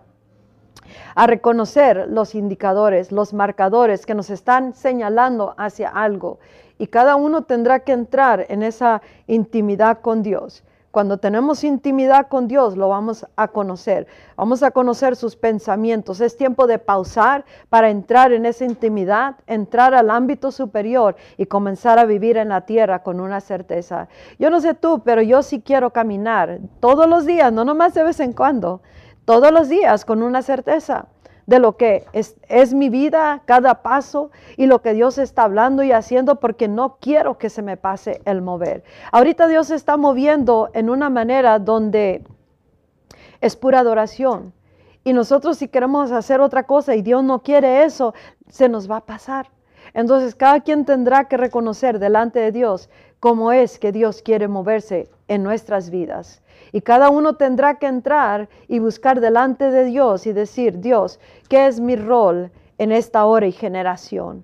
a 1.15 1.27
reconocer 1.27 2.07
los 2.09 2.35
indicadores, 2.35 3.11
los 3.11 3.33
marcadores 3.33 4.05
que 4.05 4.15
nos 4.15 4.29
están 4.29 4.73
señalando 4.73 5.55
hacia 5.57 5.89
algo. 5.89 6.39
Y 6.77 6.87
cada 6.87 7.15
uno 7.15 7.43
tendrá 7.43 7.79
que 7.79 7.93
entrar 7.93 8.45
en 8.49 8.63
esa 8.63 9.01
intimidad 9.27 9.99
con 10.01 10.23
Dios. 10.23 10.63
Cuando 10.95 11.17
tenemos 11.17 11.65
intimidad 11.65 12.29
con 12.29 12.47
Dios, 12.47 12.77
lo 12.77 12.87
vamos 12.87 13.25
a 13.35 13.49
conocer. 13.49 14.07
Vamos 14.37 14.63
a 14.63 14.71
conocer 14.71 15.17
sus 15.17 15.35
pensamientos. 15.35 16.21
Es 16.21 16.37
tiempo 16.37 16.67
de 16.67 16.79
pausar 16.79 17.43
para 17.67 17.89
entrar 17.89 18.31
en 18.31 18.45
esa 18.45 18.63
intimidad, 18.63 19.35
entrar 19.45 19.93
al 19.93 20.09
ámbito 20.09 20.53
superior 20.53 21.17
y 21.35 21.47
comenzar 21.47 21.99
a 21.99 22.05
vivir 22.05 22.37
en 22.37 22.47
la 22.47 22.61
tierra 22.61 23.03
con 23.03 23.19
una 23.19 23.41
certeza. 23.41 24.07
Yo 24.39 24.49
no 24.49 24.61
sé 24.61 24.73
tú, 24.73 25.01
pero 25.03 25.21
yo 25.21 25.43
sí 25.43 25.59
quiero 25.59 25.89
caminar 25.89 26.59
todos 26.79 27.09
los 27.09 27.25
días, 27.25 27.51
no 27.51 27.65
nomás 27.65 27.93
de 27.93 28.03
vez 28.05 28.21
en 28.21 28.31
cuando 28.31 28.79
todos 29.25 29.51
los 29.51 29.69
días 29.69 30.05
con 30.05 30.23
una 30.23 30.41
certeza 30.41 31.07
de 31.45 31.59
lo 31.59 31.77
que 31.77 32.05
es, 32.13 32.37
es, 32.47 32.73
mi 32.73 32.89
vida, 32.89 33.41
cada 33.45 33.83
paso 33.83 34.31
y 34.57 34.65
lo 34.65 34.81
que 34.81 34.93
Dios 34.93 35.17
está 35.17 35.43
hablando 35.43 35.83
y 35.83 35.91
haciendo 35.91 36.39
porque 36.39 36.67
no 36.67 36.97
quiero 36.99 37.37
que 37.37 37.49
se 37.49 37.61
me 37.61 37.77
pase 37.77 38.21
el 38.25 38.41
mover. 38.41 38.83
Ahorita 39.11 39.47
Dios 39.47 39.69
está 39.69 39.97
moviendo 39.97 40.69
en 40.73 40.89
una 40.89 41.09
manera 41.09 41.59
donde 41.59 42.23
es 43.41 43.55
pura 43.55 43.79
adoración. 43.79 44.53
Y 45.03 45.13
nosotros 45.13 45.59
si 45.59 45.67
queremos 45.67 46.11
hacer 46.11 46.41
otra 46.41 46.63
cosa 46.63 46.95
y 46.95 47.03
Dios 47.03 47.23
no 47.23 47.43
quiere 47.43 47.83
eso, 47.83 48.15
se 48.49 48.69
nos 48.69 48.89
va 48.89 48.97
a 48.97 49.05
pasar. 49.05 49.54
Entonces 49.95 50.35
cada 50.35 50.59
quien 50.59 50.85
tendrá 50.85 51.23
que 51.23 51.37
reconocer 51.37 51.97
delante 51.97 52.39
de 52.39 52.51
Dios 52.51 52.89
cómo 53.19 53.51
es 53.53 53.79
que 53.79 53.91
Dios 53.91 54.21
quiere 54.21 54.47
moverse 54.47 55.09
en 55.29 55.41
nuestras 55.41 55.89
vidas. 55.89 56.43
Y 56.73 56.81
cada 56.81 57.09
uno 57.09 57.37
tendrá 57.37 57.79
que 57.79 57.87
entrar 57.87 58.49
y 58.67 58.79
buscar 58.79 59.21
delante 59.21 59.71
de 59.71 59.85
Dios 59.85 60.27
y 60.27 60.33
decir, 60.33 60.81
Dios, 60.81 61.19
¿qué 61.47 61.65
es 61.65 61.79
mi 61.79 61.95
rol 61.95 62.51
en 62.77 62.91
esta 62.91 63.25
hora 63.25 63.47
y 63.47 63.53
generación? 63.53 64.43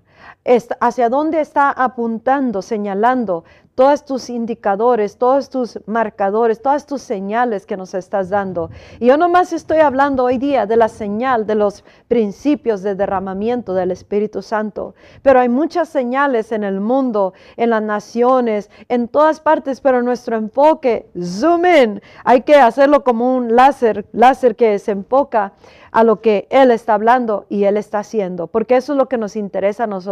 Hacia 0.80 1.08
dónde 1.08 1.40
está 1.40 1.70
apuntando, 1.70 2.62
señalando 2.62 3.44
todos 3.74 4.04
tus 4.04 4.28
indicadores, 4.28 5.16
todos 5.16 5.48
tus 5.48 5.80
marcadores, 5.86 6.60
todas 6.60 6.84
tus 6.84 7.00
señales 7.00 7.64
que 7.64 7.78
nos 7.78 7.94
estás 7.94 8.28
dando. 8.28 8.70
Y 9.00 9.06
yo 9.06 9.16
nomás 9.16 9.52
estoy 9.52 9.78
hablando 9.78 10.24
hoy 10.24 10.36
día 10.36 10.66
de 10.66 10.76
la 10.76 10.88
señal, 10.88 11.46
de 11.46 11.54
los 11.54 11.82
principios 12.06 12.82
de 12.82 12.94
derramamiento 12.94 13.72
del 13.72 13.90
Espíritu 13.90 14.42
Santo. 14.42 14.94
Pero 15.22 15.40
hay 15.40 15.48
muchas 15.48 15.88
señales 15.88 16.52
en 16.52 16.64
el 16.64 16.80
mundo, 16.80 17.32
en 17.56 17.70
las 17.70 17.82
naciones, 17.82 18.70
en 18.88 19.08
todas 19.08 19.40
partes, 19.40 19.80
pero 19.80 20.02
nuestro 20.02 20.36
enfoque, 20.36 21.08
zoom 21.18 21.64
in, 21.64 22.02
hay 22.24 22.42
que 22.42 22.56
hacerlo 22.56 23.02
como 23.04 23.34
un 23.34 23.56
láser, 23.56 24.06
láser 24.12 24.54
que 24.54 24.78
se 24.78 24.92
enfoca 24.92 25.54
a 25.92 26.04
lo 26.04 26.20
que 26.20 26.46
Él 26.50 26.70
está 26.70 26.94
hablando 26.94 27.46
y 27.48 27.64
Él 27.64 27.76
está 27.76 28.00
haciendo, 28.00 28.46
porque 28.46 28.76
eso 28.76 28.92
es 28.94 28.98
lo 28.98 29.08
que 29.08 29.18
nos 29.18 29.36
interesa 29.36 29.84
a 29.84 29.86
nosotros. 29.86 30.11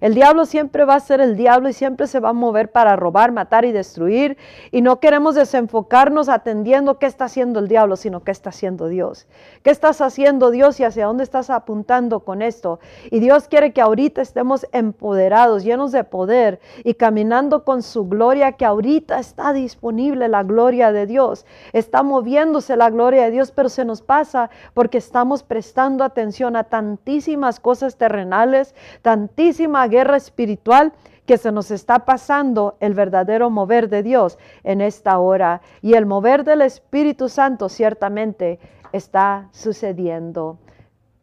El 0.00 0.14
diablo 0.14 0.44
siempre 0.44 0.84
va 0.84 0.94
a 0.94 1.00
ser 1.00 1.20
el 1.20 1.36
diablo 1.36 1.68
y 1.68 1.72
siempre 1.72 2.06
se 2.06 2.20
va 2.20 2.30
a 2.30 2.32
mover 2.32 2.70
para 2.70 2.96
robar, 2.96 3.32
matar 3.32 3.64
y 3.64 3.72
destruir, 3.72 4.36
y 4.70 4.82
no 4.82 5.00
queremos 5.00 5.34
desenfocarnos 5.34 6.28
atendiendo 6.28 6.98
qué 6.98 7.06
está 7.06 7.26
haciendo 7.26 7.60
el 7.60 7.68
diablo, 7.68 7.96
sino 7.96 8.24
qué 8.24 8.30
está 8.30 8.50
haciendo 8.50 8.88
Dios. 8.88 9.26
¿Qué 9.62 9.70
estás 9.70 10.00
haciendo 10.00 10.50
Dios 10.50 10.78
y 10.80 10.84
hacia 10.84 11.06
dónde 11.06 11.24
estás 11.24 11.50
apuntando 11.50 12.20
con 12.20 12.42
esto? 12.42 12.80
Y 13.10 13.20
Dios 13.20 13.48
quiere 13.48 13.72
que 13.72 13.80
ahorita 13.80 14.22
estemos 14.22 14.66
empoderados, 14.72 15.64
llenos 15.64 15.92
de 15.92 16.04
poder 16.04 16.60
y 16.84 16.94
caminando 16.94 17.64
con 17.64 17.82
su 17.82 18.08
gloria, 18.08 18.52
que 18.52 18.64
ahorita 18.64 19.18
está 19.18 19.52
disponible 19.52 20.28
la 20.28 20.42
gloria 20.42 20.92
de 20.92 21.06
Dios. 21.06 21.46
Está 21.72 22.02
moviéndose 22.02 22.76
la 22.76 22.90
gloria 22.90 23.24
de 23.24 23.30
Dios, 23.30 23.52
pero 23.52 23.68
se 23.68 23.84
nos 23.84 24.02
pasa 24.02 24.50
porque 24.74 24.98
estamos 24.98 25.42
prestando 25.42 26.04
atención 26.04 26.56
a 26.56 26.64
tantísimas 26.64 27.60
cosas 27.60 27.96
terrenales, 27.96 28.74
tantísima 29.14 29.86
guerra 29.86 30.16
espiritual 30.16 30.92
que 31.24 31.38
se 31.38 31.52
nos 31.52 31.70
está 31.70 32.00
pasando 32.00 32.76
el 32.80 32.94
verdadero 32.94 33.48
mover 33.48 33.88
de 33.88 34.02
Dios 34.02 34.38
en 34.64 34.80
esta 34.80 35.20
hora. 35.20 35.60
Y 35.82 35.94
el 35.94 36.04
mover 36.04 36.42
del 36.42 36.62
Espíritu 36.62 37.28
Santo 37.28 37.68
ciertamente 37.68 38.58
está 38.92 39.48
sucediendo. 39.52 40.58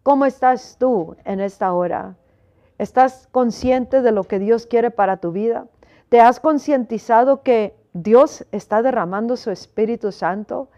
¿Cómo 0.03 0.25
estás 0.25 0.77
tú 0.79 1.17
en 1.25 1.41
esta 1.41 1.73
hora? 1.73 2.15
¿Estás 2.77 3.27
consciente 3.29 4.01
de 4.01 4.13
lo 4.13 4.23
que 4.23 4.39
Dios 4.39 4.67
quiere 4.67 4.89
para 4.89 5.17
tu 5.17 5.33
vida? 5.33 5.65
¿Te 6.07 6.21
has 6.21 6.39
concientizado 6.39 7.43
que 7.43 7.75
Dios 7.91 8.45
está 8.53 8.81
derramando 8.81 9.35
su 9.35 9.51
Espíritu 9.51 10.13
Santo? 10.13 10.69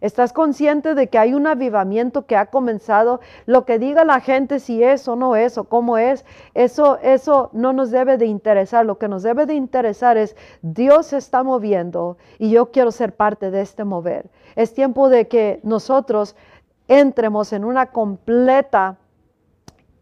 ¿Estás 0.00 0.32
consciente 0.32 0.94
de 0.94 1.08
que 1.08 1.18
hay 1.18 1.34
un 1.34 1.46
avivamiento 1.46 2.26
que 2.26 2.36
ha 2.36 2.46
comenzado? 2.46 3.20
Lo 3.46 3.64
que 3.64 3.78
diga 3.78 4.04
la 4.04 4.20
gente 4.20 4.60
si 4.60 4.82
es 4.82 5.06
o 5.08 5.16
no 5.16 5.36
es 5.36 5.58
o 5.58 5.64
cómo 5.64 5.98
es, 5.98 6.24
eso, 6.54 6.98
eso 7.02 7.50
no 7.52 7.72
nos 7.72 7.90
debe 7.90 8.18
de 8.18 8.26
interesar. 8.26 8.84
Lo 8.86 8.98
que 8.98 9.08
nos 9.08 9.22
debe 9.22 9.46
de 9.46 9.54
interesar 9.54 10.16
es 10.16 10.36
Dios 10.62 11.06
se 11.06 11.18
está 11.18 11.42
moviendo 11.42 12.16
y 12.38 12.50
yo 12.50 12.70
quiero 12.70 12.90
ser 12.90 13.14
parte 13.14 13.50
de 13.50 13.60
este 13.60 13.84
mover. 13.84 14.30
Es 14.54 14.74
tiempo 14.74 15.08
de 15.08 15.28
que 15.28 15.60
nosotros 15.62 16.36
entremos 16.88 17.52
en 17.52 17.64
una 17.64 17.86
completa 17.86 18.96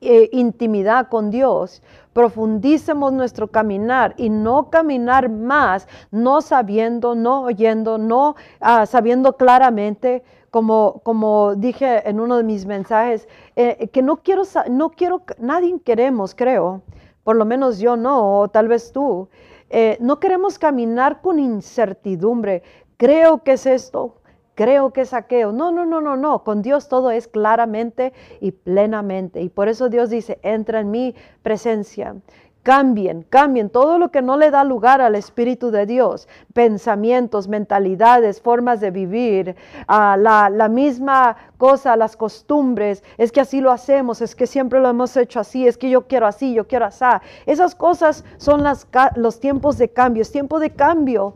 eh, 0.05 0.29
intimidad 0.33 1.09
con 1.09 1.31
Dios, 1.31 1.83
profundicemos 2.13 3.13
nuestro 3.13 3.49
caminar 3.49 4.15
y 4.17 4.29
no 4.29 4.71
caminar 4.71 5.29
más, 5.29 5.89
no 6.11 6.41
sabiendo, 6.41 7.15
no 7.15 7.43
oyendo, 7.43 7.99
no 7.99 8.37
ah, 8.61 8.87
sabiendo 8.87 9.37
claramente, 9.37 10.23
como, 10.51 11.01
como 11.03 11.57
dije 11.57 12.09
en 12.09 12.21
uno 12.21 12.37
de 12.37 12.45
mis 12.45 12.65
mensajes, 12.65 13.29
eh, 13.57 13.89
que 13.93 14.03
no 14.03 14.19
quiero, 14.19 14.45
no 14.71 14.91
quiero, 14.91 15.23
nadie 15.39 15.81
queremos, 15.85 16.35
creo, 16.35 16.83
por 17.25 17.35
lo 17.35 17.45
menos 17.45 17.81
yo 17.81 17.97
no, 17.97 18.41
o 18.41 18.49
tal 18.49 18.69
vez 18.69 18.93
tú, 18.93 19.29
eh, 19.71 19.97
no 20.01 20.21
queremos 20.21 20.59
caminar 20.59 21.21
con 21.21 21.41
incertidumbre. 21.41 22.63
Creo 22.97 23.43
que 23.43 23.55
es 23.55 23.67
esto, 23.67 24.21
creo 24.55 24.93
que 24.93 25.05
saqueo. 25.05 25.53
No, 25.53 25.71
no, 25.71 25.85
no, 25.85 26.01
no, 26.01 26.17
no. 26.17 26.45
Con 26.45 26.63
Dios 26.63 26.89
todo 26.89 27.11
es 27.11 27.29
claramente 27.29 28.13
y 28.41 28.53
plenamente. 28.53 29.41
Y 29.41 29.49
por 29.49 29.69
eso 29.69 29.89
Dios 29.89 30.11
dice, 30.11 30.39
entra 30.43 30.81
en 30.81 30.91
mi 30.91 31.15
presencia. 31.43 32.17
Cambien, 32.65 33.27
cambien 33.29 33.69
todo 33.69 33.99
lo 33.99 34.11
que 34.11 34.23
no 34.23 34.39
le 34.39 34.51
da 34.51 34.65
lugar 34.65 35.03
al 35.03 35.17
Espíritu 35.17 35.71
de 35.71 35.85
Dios, 35.85 36.29
pensamientos, 36.55 37.47
mentalidades, 37.47 38.41
formas 38.41 38.81
de 38.81 38.91
vivir, 38.91 39.55
ah, 39.87 40.17
la, 40.19 40.49
la, 40.49 40.71
misma 40.71 41.37
cosa, 41.59 41.95
las 41.95 42.17
costumbres, 42.17 43.05
es 43.19 43.33
que 43.33 43.43
así 43.43 43.61
lo 43.61 43.71
hacemos, 43.71 44.23
es 44.23 44.35
que 44.35 44.47
siempre 44.47 44.81
lo 44.81 44.89
hemos 44.89 45.15
hecho 45.19 45.41
así, 45.41 45.69
es 45.69 45.77
que 45.77 45.91
yo 45.91 46.07
quiero 46.07 46.27
así, 46.27 46.55
yo 46.55 46.67
quiero 46.67 46.87
así. 46.87 47.05
Esas 47.45 47.75
cosas 47.75 48.25
son 48.39 48.63
las, 48.63 48.89
los 49.17 49.41
tiempos 49.41 49.77
de 49.77 49.91
cambio, 49.91 50.23
es 50.23 50.33
tiempo 50.33 50.59
de 50.59 50.71
cambio 50.71 51.35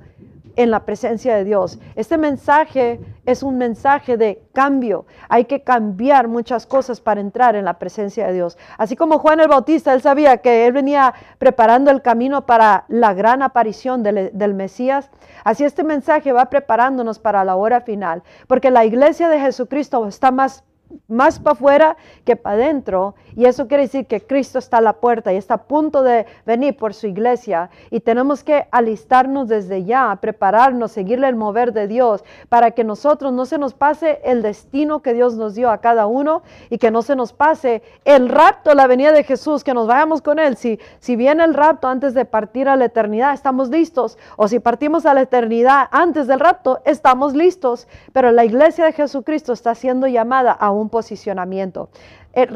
en 0.59 0.73
la 0.73 0.85
presencia 0.85 1.37
de 1.37 1.45
Dios. 1.45 1.79
Este 1.95 2.19
mensaje 2.19 3.01
es 3.25 3.45
un 3.45 3.59
mensaje 3.59 4.17
de 4.17 4.43
cambio. 4.53 5.07
Hay 5.29 5.45
que 5.45 5.63
cambiar 5.63 6.27
muchas 6.27 6.67
cosas 6.67 7.01
para 7.01 7.21
entrar 7.21 7.55
en 7.55 7.65
la 7.65 7.79
presencia 7.79 8.27
de 8.27 8.33
Dios. 8.33 8.59
Así 8.77 8.97
como 8.97 9.21
Juan 9.21 9.39
el 9.39 9.47
Bautista, 9.47 9.95
él 9.95 10.03
sabía 10.03 10.39
que 10.39 10.67
él 10.67 10.73
venía 10.73 11.15
preparando 11.39 11.93
el 11.93 12.03
camino 12.03 12.45
para 12.45 12.85
la 12.89 13.15
gran 13.15 13.43
aparición 13.43 14.03
del, 14.03 14.31
del 14.33 14.55
Mesías. 14.55 15.11
Así 15.45 15.63
este 15.63 15.85
mensaje 15.85 16.33
va 16.33 16.47
preparándonos 16.47 17.21
para 17.21 17.45
la 17.45 17.55
hora 17.55 17.81
final, 17.81 18.25
porque 18.49 18.73
la 18.73 18.85
iglesia 18.85 19.29
de 19.29 19.39
Jesucristo 19.39 20.09
está 20.09 20.33
más 20.33 20.65
más 21.07 21.39
para 21.39 21.53
afuera 21.53 21.97
que 22.25 22.37
para 22.37 22.57
adentro. 22.57 23.15
Y 23.35 23.47
eso 23.47 23.69
quiere 23.69 23.85
decir 23.85 24.07
que 24.07 24.21
Cristo 24.21 24.59
está 24.59 24.79
a 24.79 24.81
la 24.81 24.95
puerta 24.95 25.33
y 25.33 25.37
está 25.37 25.55
a 25.55 25.63
punto 25.65 26.03
de 26.03 26.27
venir 26.45 26.77
por 26.77 26.95
su 26.95 27.07
iglesia. 27.07 27.71
Y 27.91 28.01
tenemos 28.01 28.45
que 28.45 28.67
alistarnos 28.71 29.49
desde 29.49 29.85
ya, 29.85 30.17
prepararnos, 30.21 30.93
seguirle 30.93 31.29
el 31.29 31.37
mover 31.37 31.73
de 31.73 31.87
Dios 31.89 32.25
para 32.49 32.73
que 32.73 32.85
nosotros 32.85 33.33
no 33.33 33.47
se 33.47 33.59
nos 33.59 33.75
pase 33.75 34.21
el 34.25 34.43
destino 34.43 35.01
que 35.01 35.15
Dios 35.15 35.37
nos 35.37 35.55
dio 35.55 35.71
a 35.71 35.79
cada 35.79 36.07
uno 36.07 36.43
y 36.71 36.79
que 36.79 36.91
no 36.91 37.03
se 37.03 37.17
nos 37.17 37.33
pase 37.33 37.83
el 38.05 38.29
rapto, 38.29 38.75
la 38.75 38.87
venida 38.87 39.13
de 39.13 39.25
Jesús, 39.25 39.65
que 39.65 39.75
nos 39.75 39.87
vayamos 39.87 40.23
con 40.23 40.39
Él. 40.39 40.57
Si, 40.57 40.79
si 40.99 41.17
viene 41.17 41.45
el 41.45 41.55
rapto 41.55 41.89
antes 41.89 42.15
de 42.15 42.25
partir 42.25 42.69
a 42.69 42.77
la 42.77 42.87
eternidad, 42.87 43.33
estamos 43.33 43.69
listos. 43.69 44.19
O 44.37 44.49
si 44.49 44.59
partimos 44.59 45.07
a 45.07 45.15
la 45.15 45.23
eternidad 45.23 45.89
antes 45.91 46.27
del 46.27 46.41
rapto, 46.41 46.81
estamos 46.85 47.35
listos. 47.35 47.89
Pero 48.13 48.33
la 48.33 48.45
iglesia 48.45 48.85
de 48.85 48.93
Jesucristo 48.93 49.53
está 49.53 49.75
siendo 49.75 50.07
llamada 50.07 50.53
a 50.53 50.71
un 50.79 50.89
posicionamiento. 50.89 51.89
Eh, 52.35 52.47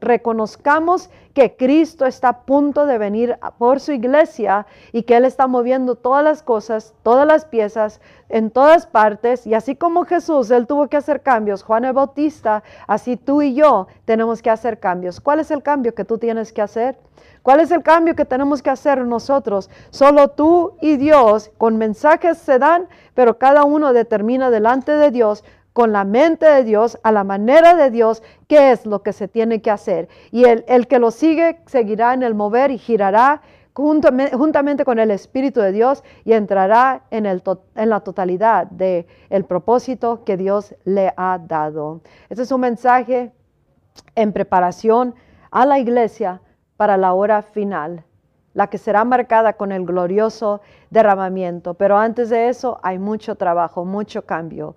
reconozcamos 0.00 1.10
que 1.34 1.56
Cristo 1.56 2.06
está 2.06 2.28
a 2.30 2.40
punto 2.40 2.86
de 2.86 2.98
venir 2.98 3.38
por 3.58 3.78
su 3.80 3.92
iglesia 3.92 4.66
y 4.92 5.02
que 5.02 5.16
Él 5.16 5.24
está 5.24 5.46
moviendo 5.46 5.94
todas 5.94 6.24
las 6.24 6.42
cosas, 6.42 6.94
todas 7.02 7.26
las 7.26 7.44
piezas 7.44 8.00
en 8.28 8.50
todas 8.50 8.86
partes. 8.86 9.46
Y 9.46 9.54
así 9.54 9.76
como 9.76 10.04
Jesús, 10.04 10.50
Él 10.50 10.66
tuvo 10.66 10.88
que 10.88 10.96
hacer 10.96 11.22
cambios, 11.22 11.62
Juan 11.62 11.84
el 11.84 11.92
Bautista, 11.92 12.62
así 12.86 13.16
tú 13.16 13.42
y 13.42 13.54
yo 13.54 13.86
tenemos 14.04 14.42
que 14.42 14.50
hacer 14.50 14.80
cambios. 14.80 15.20
¿Cuál 15.20 15.40
es 15.40 15.50
el 15.50 15.62
cambio 15.62 15.94
que 15.94 16.04
tú 16.04 16.18
tienes 16.18 16.52
que 16.52 16.62
hacer? 16.62 16.96
¿Cuál 17.42 17.60
es 17.60 17.70
el 17.70 17.82
cambio 17.82 18.16
que 18.16 18.24
tenemos 18.24 18.62
que 18.62 18.70
hacer 18.70 19.04
nosotros? 19.04 19.68
Solo 19.90 20.28
tú 20.28 20.76
y 20.80 20.96
Dios 20.96 21.50
con 21.58 21.76
mensajes 21.76 22.38
se 22.38 22.58
dan, 22.58 22.88
pero 23.14 23.38
cada 23.38 23.64
uno 23.64 23.92
determina 23.92 24.50
delante 24.50 24.92
de 24.92 25.10
Dios 25.10 25.44
con 25.74 25.92
la 25.92 26.04
mente 26.04 26.46
de 26.46 26.64
Dios, 26.64 26.98
a 27.02 27.12
la 27.12 27.24
manera 27.24 27.74
de 27.74 27.90
Dios, 27.90 28.22
qué 28.48 28.70
es 28.70 28.86
lo 28.86 29.02
que 29.02 29.12
se 29.12 29.28
tiene 29.28 29.60
que 29.60 29.70
hacer. 29.70 30.08
Y 30.30 30.44
el, 30.44 30.64
el 30.66 30.86
que 30.86 30.98
lo 30.98 31.10
sigue 31.10 31.60
seguirá 31.66 32.14
en 32.14 32.22
el 32.22 32.34
mover 32.34 32.70
y 32.70 32.78
girará 32.78 33.42
juntamente, 33.74 34.84
con 34.84 34.98
el 34.98 35.10
Espíritu 35.10 35.60
de 35.60 35.72
Dios 35.72 36.04
y 36.24 36.32
entrará 36.32 37.02
en, 37.10 37.26
el 37.26 37.42
en 37.74 37.90
la 37.90 38.00
totalidad 38.00 38.68
del 38.68 39.06
el 39.30 39.44
propósito 39.44 40.22
que 40.24 40.36
Dios 40.36 40.74
le 40.84 41.12
ha 41.16 41.38
dado. 41.38 42.00
Este 42.28 42.44
es 42.44 42.52
un 42.52 42.60
mensaje 42.60 43.32
en 44.14 44.32
preparación 44.32 45.14
a 45.50 45.66
la 45.66 45.80
iglesia 45.80 46.40
para 46.76 46.96
la 46.96 47.14
hora 47.14 47.42
final, 47.42 48.04
la 48.52 48.68
que 48.68 48.78
será 48.78 49.04
marcada 49.04 49.54
con 49.54 49.72
el 49.72 49.84
glorioso 49.84 50.60
derramamiento. 50.90 51.74
Pero 51.74 51.98
antes 51.98 52.30
de 52.30 52.48
eso 52.48 52.78
hay 52.82 53.00
mucho 53.00 53.34
trabajo, 53.34 53.84
mucho 53.84 54.22
cambio. 54.22 54.76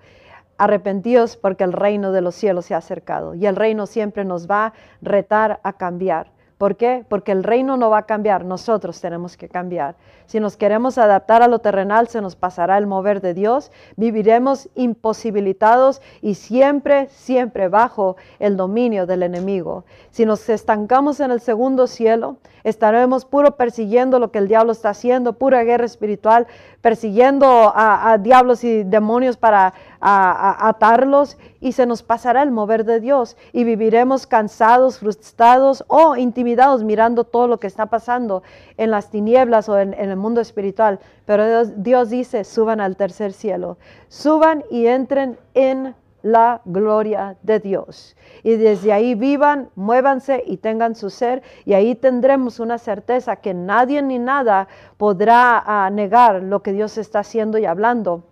Arrepentidos 0.57 1.37
porque 1.37 1.63
el 1.63 1.73
reino 1.73 2.11
de 2.11 2.21
los 2.21 2.35
cielos 2.35 2.65
se 2.65 2.73
ha 2.73 2.77
acercado 2.77 3.35
y 3.35 3.45
el 3.45 3.55
reino 3.55 3.85
siempre 3.85 4.25
nos 4.25 4.49
va 4.49 4.67
a 4.67 4.73
retar 5.01 5.59
a 5.63 5.73
cambiar. 5.73 6.31
¿Por 6.57 6.75
qué? 6.75 7.05
Porque 7.07 7.31
el 7.31 7.43
reino 7.43 7.77
no 7.77 7.91
va 7.91 7.99
a 7.99 8.05
cambiar, 8.07 8.43
nosotros 8.43 8.99
tenemos 8.99 9.37
que 9.37 9.47
cambiar. 9.47 9.95
Si 10.25 10.39
nos 10.39 10.57
queremos 10.57 10.97
adaptar 10.97 11.43
a 11.43 11.47
lo 11.47 11.59
terrenal, 11.59 12.07
se 12.07 12.19
nos 12.19 12.35
pasará 12.35 12.79
el 12.79 12.87
mover 12.87 13.21
de 13.21 13.35
Dios, 13.35 13.71
viviremos 13.95 14.67
imposibilitados 14.73 16.01
y 16.21 16.33
siempre, 16.33 17.09
siempre 17.09 17.69
bajo 17.69 18.17
el 18.39 18.57
dominio 18.57 19.05
del 19.05 19.21
enemigo. 19.21 19.85
Si 20.09 20.25
nos 20.25 20.49
estancamos 20.49 21.19
en 21.19 21.29
el 21.29 21.41
segundo 21.41 21.85
cielo, 21.85 22.37
estaremos 22.63 23.23
puro 23.23 23.55
persiguiendo 23.55 24.19
lo 24.19 24.31
que 24.31 24.39
el 24.39 24.47
diablo 24.47 24.71
está 24.71 24.89
haciendo, 24.89 25.33
pura 25.33 25.63
guerra 25.63 25.85
espiritual, 25.85 26.47
persiguiendo 26.81 27.71
a, 27.75 28.17
diablos 28.19 28.63
y 28.63 28.83
demonios 28.83 29.37
para 29.37 29.75
a, 29.99 30.67
atarlos 30.67 31.37
y 31.59 31.71
se 31.71 31.85
nos 31.85 32.03
pasará 32.03 32.43
el 32.43 32.51
mover 32.51 32.85
de 32.85 32.99
Dios 32.99 33.37
y 33.53 33.63
viviremos 33.63 34.27
cansados, 34.27 34.99
frustrados 34.99 35.83
o 35.87 36.15
intimidados 36.15 36.83
mirando 36.83 37.23
todo 37.23 37.47
lo 37.47 37.59
que 37.59 37.67
está 37.67 37.87
pasando 37.87 38.43
en 38.77 38.91
las 38.91 39.09
tinieblas 39.09 39.69
o 39.69 39.79
en, 39.79 39.93
el 39.93 40.15
mundo 40.15 40.41
espiritual. 40.41 40.99
Pero 41.25 41.65
Dios, 41.65 42.09
dice, 42.09 42.43
suban 42.43 42.79
al 42.79 42.95
tercer 42.95 43.33
cielo, 43.33 43.77
suban 44.07 44.63
y 44.69 44.87
entren 44.87 45.37
en 45.53 45.95
la 46.21 46.61
gloria 46.65 47.37
de 47.43 47.59
Dios. 47.59 48.15
Y 48.43 48.55
desde 48.55 48.91
ahí 48.91 49.15
vivan, 49.15 49.69
muévanse 49.75 50.43
y 50.45 50.57
tengan 50.57 50.95
su 50.95 51.09
ser. 51.09 51.41
Y 51.65 51.73
ahí 51.73 51.95
tendremos 51.95 52.59
una 52.59 52.77
certeza 52.77 53.37
que 53.37 53.53
nadie 53.53 54.01
ni 54.01 54.19
nada 54.19 54.67
podrá 54.97 55.63
ah, 55.65 55.89
negar 55.89 56.43
lo 56.43 56.61
que 56.61 56.73
Dios 56.73 56.97
está 56.97 57.19
haciendo 57.19 57.57
y 57.57 57.65
hablando. 57.65 58.23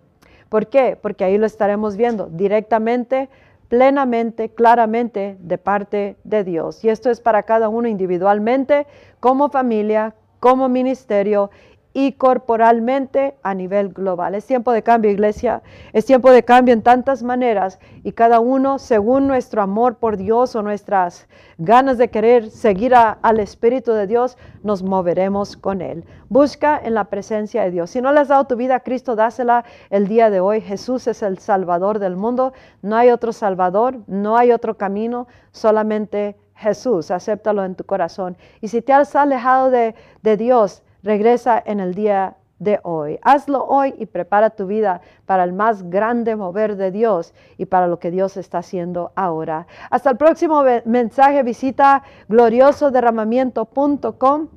¿Por 0.48 0.68
qué? 0.68 0.98
Porque 1.00 1.24
ahí 1.24 1.38
lo 1.38 1.46
estaremos 1.46 1.96
viendo 1.96 2.26
directamente, 2.26 3.28
plenamente, 3.68 4.48
claramente 4.50 5.36
de 5.40 5.58
parte 5.58 6.16
de 6.24 6.44
Dios. 6.44 6.84
Y 6.84 6.88
esto 6.88 7.10
es 7.10 7.20
para 7.20 7.42
cada 7.42 7.68
uno 7.68 7.88
individualmente, 7.88 8.86
como 9.20 9.48
familia, 9.48 10.14
como 10.40 10.68
ministerio 10.68 11.50
y 11.98 12.12
corporalmente 12.12 13.38
a 13.42 13.54
nivel 13.54 13.88
global. 13.88 14.34
Es 14.34 14.44
tiempo 14.44 14.70
de 14.70 14.82
cambio, 14.82 15.10
iglesia. 15.10 15.62
Es 15.94 16.04
tiempo 16.04 16.30
de 16.30 16.42
cambio 16.42 16.74
en 16.74 16.82
tantas 16.82 17.22
maneras 17.22 17.78
y 18.02 18.12
cada 18.12 18.38
uno, 18.38 18.78
según 18.78 19.26
nuestro 19.26 19.62
amor 19.62 19.96
por 19.96 20.18
Dios 20.18 20.54
o 20.56 20.62
nuestras 20.62 21.26
ganas 21.56 21.96
de 21.96 22.10
querer 22.10 22.50
seguir 22.50 22.94
al 22.94 23.40
Espíritu 23.40 23.92
de 23.92 24.06
Dios, 24.06 24.36
nos 24.62 24.82
moveremos 24.82 25.56
con 25.56 25.80
Él. 25.80 26.04
Busca 26.28 26.78
en 26.78 26.92
la 26.92 27.04
presencia 27.04 27.62
de 27.62 27.70
Dios. 27.70 27.88
Si 27.88 28.02
no 28.02 28.12
le 28.12 28.20
has 28.20 28.28
dado 28.28 28.46
tu 28.46 28.56
vida 28.56 28.74
a 28.74 28.80
Cristo, 28.80 29.16
dásela 29.16 29.64
el 29.88 30.06
día 30.06 30.28
de 30.28 30.40
hoy. 30.40 30.60
Jesús 30.60 31.06
es 31.06 31.22
el 31.22 31.38
Salvador 31.38 31.98
del 31.98 32.16
mundo. 32.16 32.52
No 32.82 32.96
hay 32.96 33.08
otro 33.08 33.32
Salvador, 33.32 34.00
no 34.06 34.36
hay 34.36 34.52
otro 34.52 34.76
camino, 34.76 35.28
solamente 35.50 36.36
Jesús. 36.56 37.10
Acéptalo 37.10 37.64
en 37.64 37.74
tu 37.74 37.84
corazón. 37.84 38.36
Y 38.60 38.68
si 38.68 38.82
te 38.82 38.92
has 38.92 39.16
alejado 39.16 39.70
de, 39.70 39.94
de 40.22 40.36
Dios, 40.36 40.82
regresa 41.06 41.62
en 41.64 41.80
el 41.80 41.94
día 41.94 42.36
de 42.58 42.80
hoy. 42.82 43.18
Hazlo 43.22 43.64
hoy 43.64 43.94
y 43.98 44.06
prepara 44.06 44.50
tu 44.50 44.66
vida 44.66 45.00
para 45.24 45.44
el 45.44 45.52
más 45.52 45.88
grande 45.88 46.34
mover 46.36 46.76
de 46.76 46.90
Dios 46.90 47.34
y 47.56 47.66
para 47.66 47.86
lo 47.86 47.98
que 47.98 48.10
Dios 48.10 48.36
está 48.36 48.58
haciendo 48.58 49.12
ahora. 49.14 49.66
Hasta 49.90 50.10
el 50.10 50.16
próximo 50.16 50.62
mensaje, 50.84 51.42
visita 51.42 52.02
gloriosoderramamiento.com 52.28 54.48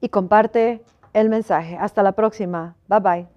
y 0.00 0.08
comparte 0.08 0.82
el 1.12 1.28
mensaje. 1.28 1.76
Hasta 1.78 2.02
la 2.02 2.12
próxima. 2.12 2.76
Bye 2.88 3.00
bye. 3.00 3.35